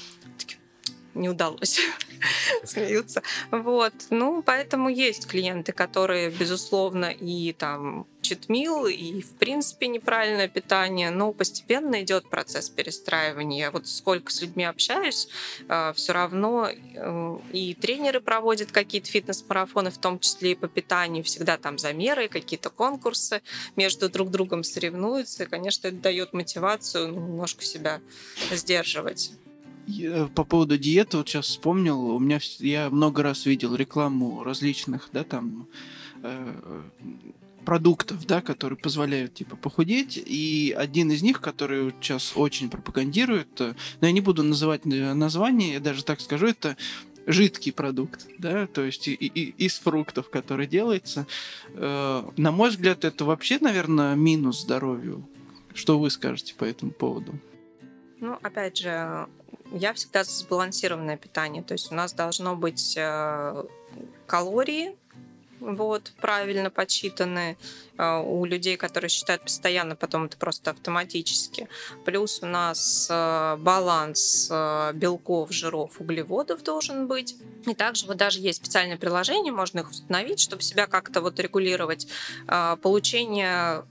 [1.16, 1.80] Не удалось.
[2.64, 3.22] Смеются.
[3.50, 3.94] Вот.
[4.10, 11.32] Ну, поэтому есть клиенты, которые, безусловно, и там читмил и, в принципе, неправильное питание, но
[11.32, 13.70] постепенно идет процесс перестраивания.
[13.70, 15.28] Вот сколько с людьми общаюсь,
[15.68, 21.24] а, все равно э, и тренеры проводят какие-то фитнес-марафоны, в том числе и по питанию,
[21.24, 23.42] всегда там замеры, какие-то конкурсы,
[23.76, 28.00] между друг другом соревнуются, и, конечно, это дает мотивацию немножко себя
[28.50, 29.30] сдерживать.
[29.88, 35.08] Э, по поводу диеты, вот сейчас вспомнил, у меня я много раз видел рекламу различных,
[35.12, 35.68] да, там
[36.22, 36.82] э,
[37.64, 40.16] продуктов, да, которые позволяют типа похудеть.
[40.16, 45.74] И один из них, который сейчас очень пропагандирует, э, но я не буду называть название,
[45.74, 46.76] я даже так скажу, это
[47.26, 51.26] жидкий продукт, да, то есть и, и, из фруктов, который делается.
[51.74, 55.28] Э, на мой взгляд, это вообще, наверное, минус здоровью.
[55.74, 57.34] Что вы скажете по этому поводу?
[58.20, 59.26] Ну, опять же,
[59.72, 61.62] я всегда за сбалансированное питание.
[61.62, 63.64] То есть у нас должно быть э,
[64.26, 64.96] калории,
[65.58, 67.56] вот, правильно подсчитаны
[67.96, 71.68] э, у людей, которые считают постоянно, потом это просто автоматически.
[72.04, 74.50] Плюс у нас э, баланс
[74.94, 77.36] белков, жиров, углеводов должен быть.
[77.66, 82.06] И также вот даже есть специальное приложение, можно их установить, чтобы себя как-то вот регулировать.
[82.82, 83.84] Получение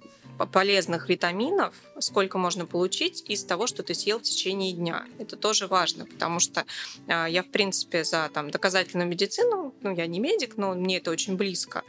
[0.52, 5.06] полезных витаминов, сколько можно получить из того, что ты съел в течение дня.
[5.20, 6.66] Это тоже важно, потому что
[7.08, 11.12] э, я, в принципе, за там, доказательную медицину, ну, я не медик, но мне это
[11.12, 11.84] очень близко.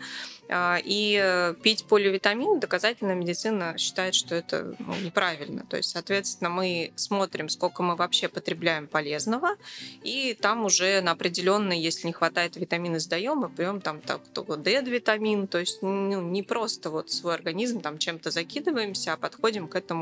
[0.48, 5.66] Э, и э, пить поливитамин доказательная медицина считает, что это ну, неправильно.
[5.68, 9.56] То есть, соответственно, мы смотрим, сколько мы вообще потребляем полезного,
[10.02, 15.46] и там уже на определенные, если не хватает витамина, сдаем, мы пьем там так, D-витамин,
[15.48, 19.95] то есть ну, не просто вот свой организм там чем-то закидываемся, а подходим к этому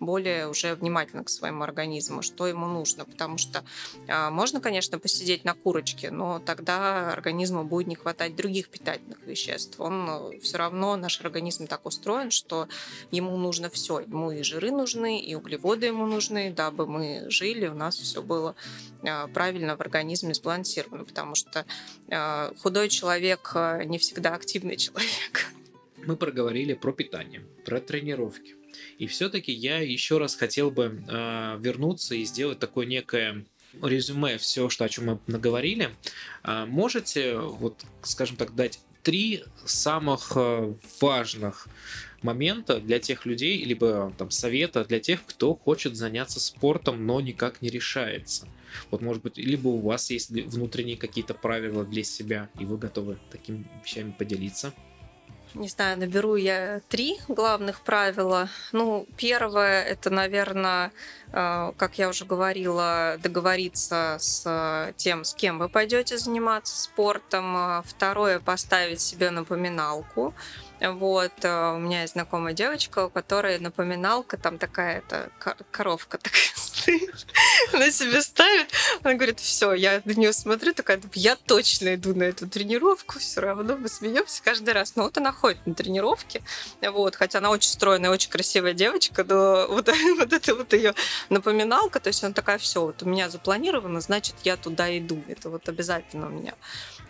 [0.00, 3.04] более уже внимательно к своему организму, что ему нужно.
[3.04, 3.64] Потому что
[4.06, 9.80] э, можно, конечно, посидеть на курочке, но тогда организму будет не хватать других питательных веществ.
[9.80, 12.68] Он э, все равно, наш организм так устроен, что
[13.10, 14.00] ему нужно все.
[14.00, 18.54] Ему и жиры нужны, и углеводы ему нужны, дабы мы жили, у нас все было
[19.02, 21.66] э, правильно в организме сбалансировано, потому что
[22.62, 23.52] худой человек
[23.84, 25.54] не всегда активный человек
[26.06, 28.54] мы проговорили про питание, про тренировки.
[28.98, 33.44] И все-таки я еще раз хотел бы э, вернуться и сделать такое некое
[33.82, 35.90] резюме все, что о чем мы наговорили.
[36.42, 41.68] Э, можете, вот, скажем так, дать три самых э, важных
[42.22, 47.60] момента для тех людей, либо там совета для тех, кто хочет заняться спортом, но никак
[47.60, 48.48] не решается.
[48.90, 53.18] Вот, может быть, либо у вас есть внутренние какие-то правила для себя, и вы готовы
[53.30, 54.72] такими вещами поделиться
[55.54, 58.48] не знаю, наберу я три главных правила.
[58.72, 60.92] Ну, первое это, наверное,
[61.32, 67.82] э, как я уже говорила, договориться с тем, с кем вы пойдете заниматься спортом.
[67.84, 70.34] Второе поставить себе напоминалку.
[70.80, 75.30] Вот, э, у меня есть знакомая девочка, у которой напоминалка, там такая это
[75.70, 76.42] коровка такая
[77.72, 78.68] она себе ставит.
[79.02, 83.40] Она говорит, все, я на нее смотрю, такая, я точно иду на эту тренировку, все
[83.40, 84.96] равно мы смеемся каждый раз.
[84.96, 86.42] Но вот она ходит на тренировки,
[86.82, 90.94] вот, хотя она очень стройная, очень красивая девочка, но вот, вот это вот ее
[91.30, 95.50] напоминалка, то есть она такая, все, вот у меня запланировано, значит, я туда иду, это
[95.50, 96.54] вот обязательно у меня.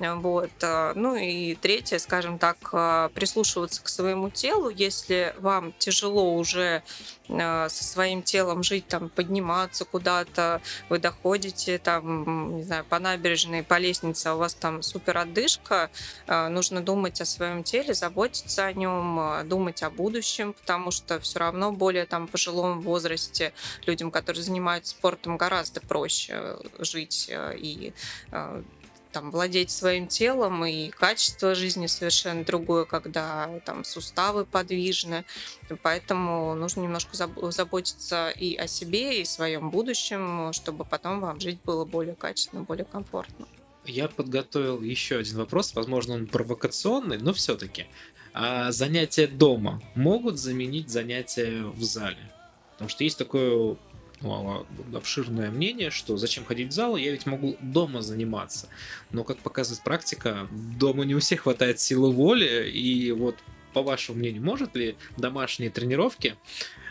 [0.00, 0.50] Вот.
[0.62, 4.68] Э, ну и третье, скажем так, э, прислушиваться к своему телу.
[4.68, 6.82] Если вам тяжело уже
[7.28, 13.62] э, со своим телом жить, там, подниматься куда-то, вы доходите там, не знаю, по набережной,
[13.62, 15.90] по лестнице, а у вас там супер отдышка,
[16.26, 21.72] нужно думать о своем теле, заботиться о нем, думать о будущем, потому что все равно
[21.72, 23.52] более там пожилом возрасте
[23.86, 27.92] людям, которые занимаются спортом, гораздо проще жить и
[29.14, 35.24] там, владеть своим телом, и качество жизни совершенно другое, когда там суставы подвижны.
[35.82, 41.60] Поэтому нужно немножко заботиться и о себе, и о своем будущем, чтобы потом вам жить
[41.64, 43.46] было более качественно, более комфортно.
[43.86, 47.86] Я подготовил еще один вопрос, возможно, он провокационный, но все-таки.
[48.32, 52.32] А занятия дома могут заменить занятия в зале?
[52.72, 53.76] Потому что есть такое
[54.94, 58.68] обширное мнение, что зачем ходить в зал, я ведь могу дома заниматься.
[59.10, 60.48] Но, как показывает практика,
[60.78, 63.36] дома не у всех хватает силы воли, и вот
[63.72, 66.36] по вашему мнению, может ли домашние тренировки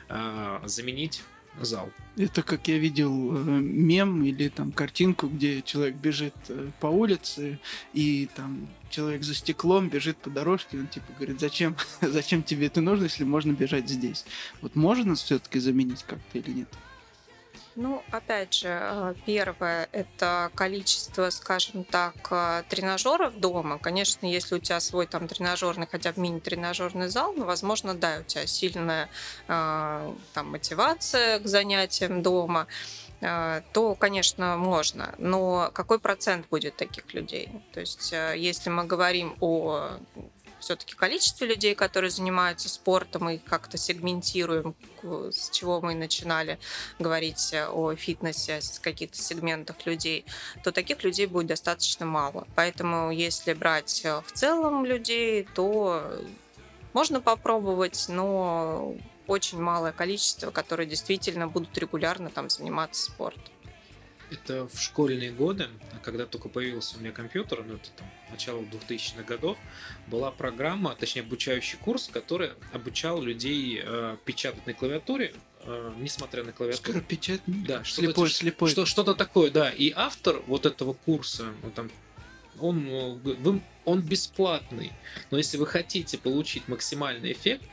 [0.09, 1.23] э, заменить
[1.61, 1.91] зал.
[2.17, 7.59] Это как я видел э, мем или там картинку, где человек бежит э, по улице,
[7.93, 12.81] и там человек за стеклом бежит по дорожке, он типа говорит, зачем, зачем тебе это
[12.81, 14.25] нужно, если можно бежать здесь?
[14.61, 16.69] Вот можно все-таки заменить как-то или нет?
[17.75, 23.79] Ну, опять же, э, первое– это количество, скажем так, э, тренажеров дома.
[23.79, 28.23] Конечно, если у тебя свой там тренажерный, хотя бы мини-тренажерный зал, ну, возможно, да, у
[28.23, 29.09] тебя сильная
[29.47, 32.67] э, там мотивация к занятиям дома,
[33.71, 35.15] то, конечно, можно.
[35.17, 37.63] Но какой процент будет таких людей?
[37.73, 39.91] То есть, если мы говорим о
[40.63, 46.57] все-таки количестве людей, которые занимаются спортом, и как-то сегментируем, с чего мы начинали
[46.99, 50.25] говорить о фитнесе, с каких-то сегментах людей,
[50.63, 52.47] то таких людей будет достаточно мало.
[52.55, 56.03] Поэтому если брать в целом людей, то
[56.93, 58.95] можно попробовать, но
[59.27, 63.52] очень малое количество, которые действительно будут регулярно там заниматься спортом
[64.33, 65.67] это в школьные годы,
[66.01, 69.57] когда только появился у меня компьютер, ну это там начало 2000-х годов,
[70.07, 76.51] была программа, точнее обучающий курс, который обучал людей э, печатать на клавиатуре, э, несмотря на
[76.51, 76.91] клавиатуру.
[76.91, 77.63] Скоропечатный?
[77.65, 78.69] Да, что слепой, что, слепой.
[78.69, 79.69] Что, что-то такое, да.
[79.69, 81.91] И автор вот этого курса, ну, там,
[82.59, 84.91] он, вы, он бесплатный,
[85.31, 87.63] но если вы хотите получить максимальный эффект,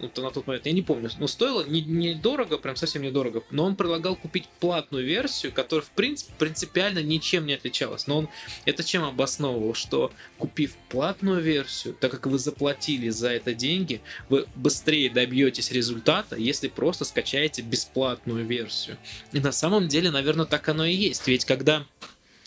[0.00, 3.42] ну, то на тот момент, я не помню, но стоило недорого, не прям совсем недорого,
[3.50, 8.06] но он предлагал купить платную версию, которая, в принципе, принципиально ничем не отличалась.
[8.06, 8.28] Но он
[8.64, 14.46] это чем обосновывал, что купив платную версию, так как вы заплатили за это деньги, вы
[14.54, 18.98] быстрее добьетесь результата, если просто скачаете бесплатную версию.
[19.32, 21.26] И на самом деле, наверное, так оно и есть.
[21.26, 21.84] Ведь когда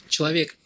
[0.08, 0.58] человек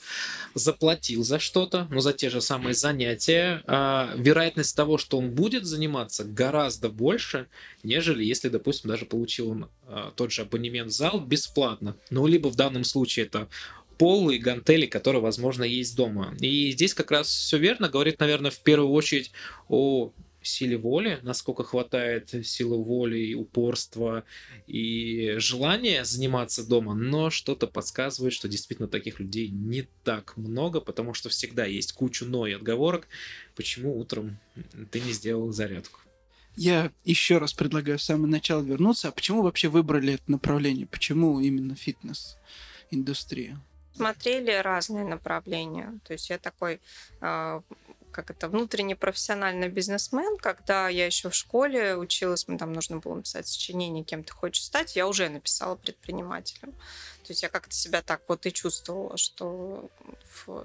[0.56, 5.66] заплатил за что-то, но за те же самые занятия, а, вероятность того, что он будет
[5.66, 7.47] заниматься, гораздо больше,
[7.84, 11.97] нежели если, допустим, даже получил он а, тот же абонемент в зал бесплатно.
[12.10, 13.49] Ну, либо в данном случае это
[13.97, 16.34] полы и гантели, которые, возможно, есть дома.
[16.39, 19.32] И здесь как раз все верно, говорит, наверное, в первую очередь
[19.68, 20.12] о
[20.48, 24.24] силе воли, насколько хватает силы воли, и упорства
[24.68, 31.14] и желания заниматься дома, но что-то подсказывает, что действительно таких людей не так много, потому
[31.14, 33.08] что всегда есть кучу но и отговорок,
[33.56, 34.39] почему утром
[34.91, 36.00] ты не сделал зарядку.
[36.56, 39.10] Я еще раз предлагаю с самого начала вернуться.
[39.10, 40.88] А почему вообще выбрали это направление?
[40.88, 43.60] Почему именно фитнес-индустрия?
[43.93, 46.00] Смотрели разные направления.
[46.06, 46.80] То есть я такой
[47.22, 47.62] а,
[48.16, 53.16] как это, внутренний профессиональный бизнесмен, когда я еще в школе училась, мы там нужно было
[53.16, 56.74] написать сочинение, кем ты хочешь стать, я уже написала предпринимателем.
[57.26, 59.90] То есть я как-то себя так вот и чувствовала, что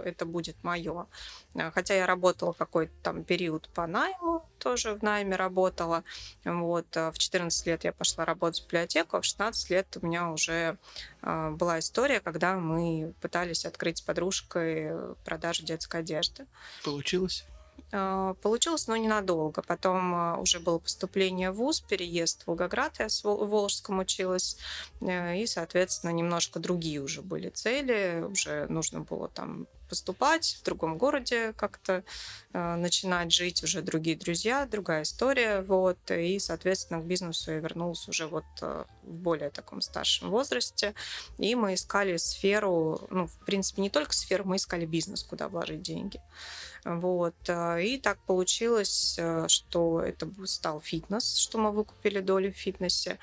[0.05, 1.07] это будет мое.
[1.55, 6.05] А, хотя я работала какой-то там период по найму, тоже в найме работала.
[6.45, 6.95] Вот.
[6.97, 10.31] А в 14 лет я пошла работать в библиотеку, а в 16 лет у меня
[10.31, 10.77] уже
[11.23, 16.47] а, была история, когда мы пытались открыть с подружкой продажу детской одежды.
[16.85, 17.47] Получилось?
[17.93, 19.63] А, получилось, но ненадолго.
[19.63, 24.57] Потом а, уже было поступление в ВУЗ, переезд в Волгоград, я в Волжском училась,
[25.01, 30.97] э, и, соответственно, немножко другие уже были цели, уже нужно было там поступать в другом
[30.97, 32.05] городе, как-то
[32.53, 38.09] э, начинать жить, уже другие друзья, другая история, вот, и, соответственно, к бизнесу я вернулась
[38.09, 40.95] уже вот э, в более таком старшем возрасте,
[41.39, 45.83] и мы искали сферу, ну, в принципе, не только сферу, мы искали бизнес, куда вложить
[45.83, 46.21] деньги.
[46.85, 47.35] Вот.
[47.49, 53.19] Э, и так получилось, э, что это стал фитнес, что мы выкупили долю в фитнесе.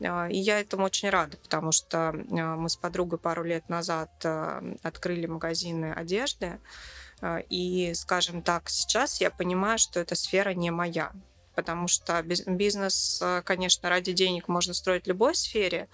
[0.00, 4.10] Э, и я этому очень рада, потому что мы с подругой пару лет назад
[4.82, 6.58] открыли магазины одежды.
[7.48, 11.12] И, скажем так, сейчас я понимаю, что эта сфера не моя
[11.54, 15.88] потому что бизнес, э, конечно, ради денег можно строить в любой сфере,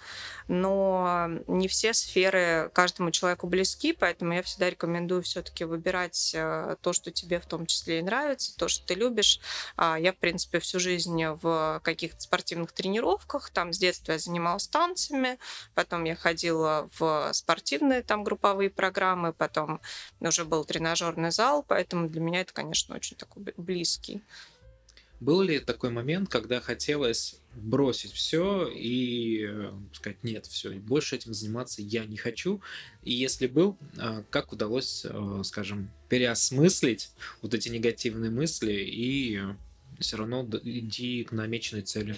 [0.47, 6.93] но не все сферы каждому человеку близки, поэтому я всегда рекомендую все-таки выбирать э, то,
[6.93, 9.39] что тебе в том числе и нравится, то, что ты любишь.
[9.75, 14.67] А я, в принципе, всю жизнь в каких-то спортивных тренировках, там с детства я занималась
[14.67, 15.39] танцами,
[15.73, 19.81] потом я ходила в спортивные там групповые программы, потом
[20.19, 24.23] уже был тренажерный зал, поэтому для меня это, конечно, очень такой близкий
[25.19, 31.33] был ли такой момент, когда хотелось бросить все и э, сказать, нет, все, больше этим
[31.33, 32.61] заниматься я не хочу?
[33.03, 37.11] И если был, а, как удалось, э, скажем, переосмыслить
[37.41, 39.41] вот эти негативные мысли и
[39.99, 42.17] все равно идти к намеченной цели?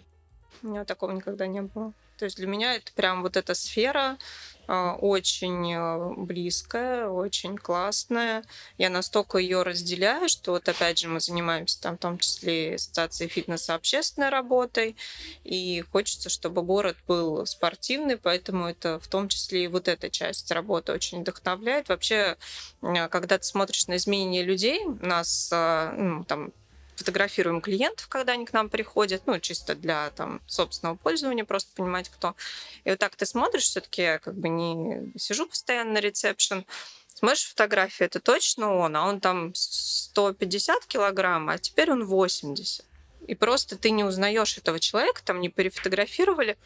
[0.61, 1.93] У меня такого никогда не было.
[2.17, 4.19] То есть для меня это прям вот эта сфера,
[4.67, 8.43] очень э, близкая, очень классная.
[8.77, 13.29] Я настолько ее разделяю, что вот опять же мы занимаемся там в том числе ассоциацией
[13.29, 14.95] фитнеса общественной работой,
[15.43, 20.51] и хочется, чтобы город был спортивный, поэтому это в том числе и вот эта часть
[20.51, 21.89] работы очень вдохновляет.
[21.89, 22.37] Вообще,
[22.81, 26.51] когда ты смотришь на изменения людей, нас а, ну, там
[26.95, 32.09] фотографируем клиентов, когда они к нам приходят, ну, чисто для там, собственного пользования, просто понимать,
[32.09, 32.35] кто.
[32.83, 36.65] И вот так ты смотришь, все-таки как бы не сижу постоянно на ресепшн,
[37.13, 42.85] смотришь фотографию, это точно он, а он там 150 килограмм, а теперь он 80.
[43.27, 46.57] И просто ты не узнаешь этого человека, там не перефотографировали,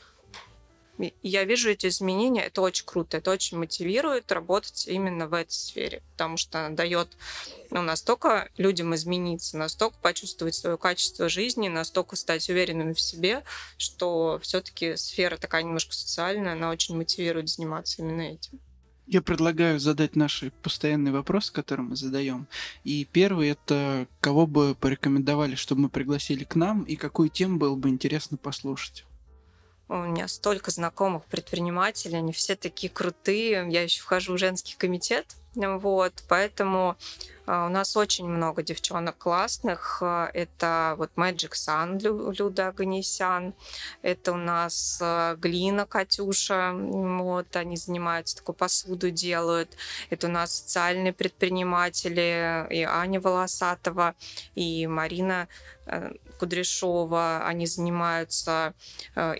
[1.21, 6.01] я вижу эти изменения, это очень круто, это очень мотивирует работать именно в этой сфере,
[6.13, 7.09] потому что она дает
[7.69, 13.43] ну, настолько людям измениться, настолько почувствовать свое качество жизни, настолько стать уверенными в себе,
[13.77, 18.59] что все-таки сфера такая немножко социальная, она очень мотивирует заниматься именно этим.
[19.07, 22.47] Я предлагаю задать наши постоянные вопросы, которые мы задаем.
[22.83, 27.75] И первый это кого бы порекомендовали, чтобы мы пригласили к нам, и какую тему было
[27.75, 29.05] бы интересно послушать.
[29.87, 33.67] У меня столько знакомых предпринимателей, они все такие крутые.
[33.69, 36.97] Я еще вхожу в женский комитет, вот, поэтому
[37.45, 40.01] а, у нас очень много девчонок классных.
[40.01, 43.53] Это вот Magic Sun Люда Аганесян.
[44.01, 46.73] Это у нас а, Глина Катюша.
[46.73, 49.69] Вот, они занимаются, такую посуду делают.
[50.09, 52.67] Это у нас социальные предприниматели.
[52.71, 54.15] И Аня Волосатова,
[54.55, 55.47] и Марина
[55.85, 58.73] э, Кудряшова, они занимаются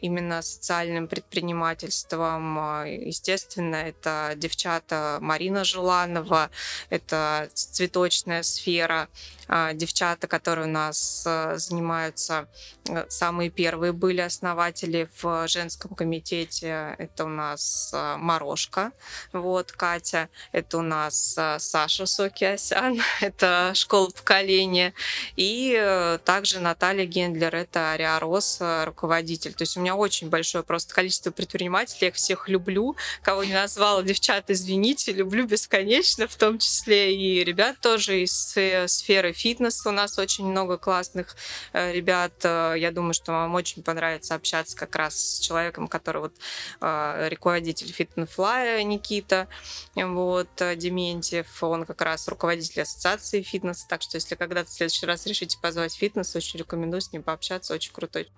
[0.02, 2.58] именно социальным предпринимательством.
[2.86, 6.50] Естественно, это девчата Марина Желанова,
[6.90, 9.08] это цвет цветочная сфера,
[9.48, 12.48] девчата, которые у нас э, занимаются,
[12.90, 16.96] э, самые первые были основатели в женском комитете.
[16.98, 18.92] Это у нас э, Морошка,
[19.34, 20.30] вот, Катя.
[20.52, 24.94] Это у нас Саша Сокиасян, это школа поколения.
[25.36, 29.54] И также Наталья Гендлер, это Ариарос, руководитель.
[29.54, 32.96] То есть у меня очень большое просто количество предпринимателей, я их всех люблю.
[33.22, 38.56] Кого не назвала, девчата, извините, люблю бесконечно, в том числе и ребят тоже из
[38.88, 39.86] сферы фитнес.
[39.86, 41.36] У нас очень много классных
[41.74, 42.34] э, ребят.
[42.44, 46.34] Э, я думаю, что вам очень понравится общаться как раз с человеком, который вот
[46.82, 49.48] э, руководитель Фитнефлая Никита,
[49.96, 55.26] вот, Дементьев, он как раз руководитель ассоциации фитнеса, так что если когда-то в следующий раз
[55.26, 58.30] решите позвать фитнес, очень рекомендую с ним пообщаться, очень крутой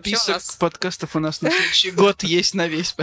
[0.00, 0.56] Список нас...
[0.56, 2.94] подкастов у нас на следующий год есть на весь.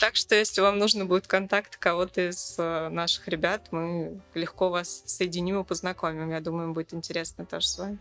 [0.00, 5.02] Так что, если вам нужно будет контакт кого-то из э, наших ребят, мы легко вас
[5.06, 6.30] соединим и познакомим.
[6.30, 7.98] Я думаю, будет интересно тоже с вами.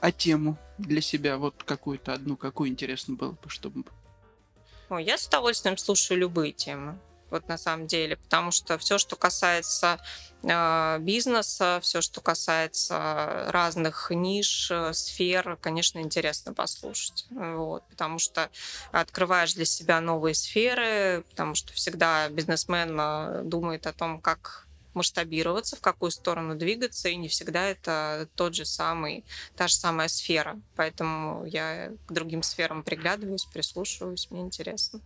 [0.00, 3.84] А тему для себя, вот какую-то одну, какую интересно было бы, чтобы...
[4.90, 6.98] Ой, я с удовольствием слушаю любые темы
[7.34, 9.98] вот на самом деле, потому что все, что касается
[10.42, 18.50] э, бизнеса, все, что касается разных ниш, э, сфер, конечно, интересно послушать, вот, потому что
[18.92, 25.74] открываешь для себя новые сферы, потому что всегда бизнесмен э, думает о том, как масштабироваться,
[25.74, 29.24] в какую сторону двигаться, и не всегда это тот же самый,
[29.56, 30.60] та же самая сфера.
[30.76, 35.00] Поэтому я к другим сферам приглядываюсь, прислушиваюсь, мне интересно.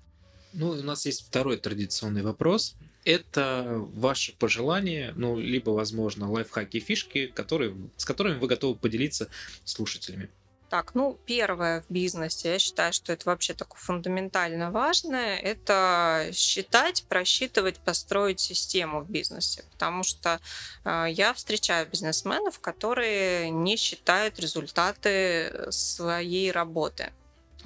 [0.53, 2.75] Ну, у нас есть второй традиционный вопрос.
[3.05, 9.29] Это ваши пожелания, ну, либо, возможно, лайфхаки фишки, которые, с которыми вы готовы поделиться
[9.65, 10.29] слушателями.
[10.69, 17.05] Так, ну, первое в бизнесе, я считаю, что это вообще такое фундаментально важное, это считать,
[17.09, 19.65] просчитывать, построить систему в бизнесе.
[19.73, 20.41] Потому что
[20.85, 27.13] э, я встречаю бизнесменов, которые не считают результаты своей работы.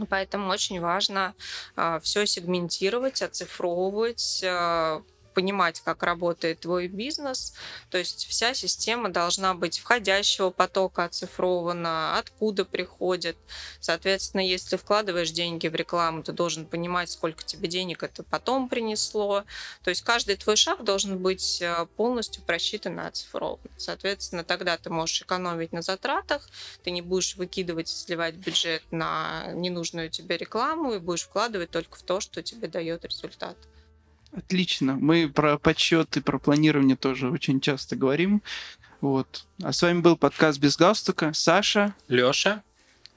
[0.06, 1.34] Поэтому очень важно
[1.76, 5.00] э, все сегментировать, оцифровывать, э,
[5.32, 7.54] понимать, как работает твой бизнес.
[7.90, 13.36] То есть вся система должна быть входящего потока оцифрована, откуда приходит.
[13.80, 19.44] Соответственно, если вкладываешь деньги в рекламу, ты должен понимать, сколько тебе денег это потом принесло.
[19.82, 23.60] То есть каждый твой шаг должен быть э, полностью просчитан и оцифрован.
[23.76, 26.48] Соответственно, тогда ты можешь экономить на затратах,
[26.82, 31.98] ты не будешь выкидывать и сливать бюджет на ненужную тебе рекламу и будешь вкладывать только
[31.98, 33.56] в то, что тебе дает результат.
[34.36, 34.96] Отлично.
[34.98, 38.42] Мы про подсчет и про планирование тоже очень часто говорим.
[39.00, 39.44] Вот.
[39.62, 41.32] А с вами был подкаст без галстука.
[41.34, 41.94] Саша.
[42.08, 42.62] Лёша.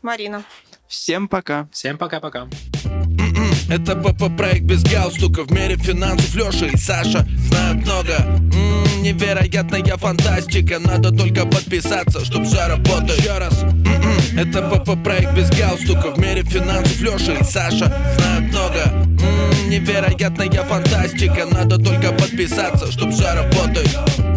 [0.01, 0.43] Марина.
[0.87, 1.67] Всем пока.
[1.71, 2.47] Всем пока-пока.
[2.85, 3.51] М-м.
[3.69, 9.97] Это ПП проект без галстука В мире финансов Леша и Саша знают много М-м, Невероятная
[9.97, 16.11] фантастика Надо только подписаться, чтоб все работает Еще раз М-м, Это ПП проект без галстука
[16.11, 17.87] В мире финансов Леша и Саша
[18.19, 21.45] знают много М-м, Невероятная фантастика.
[21.51, 24.34] Надо только подписаться, чтоб все работает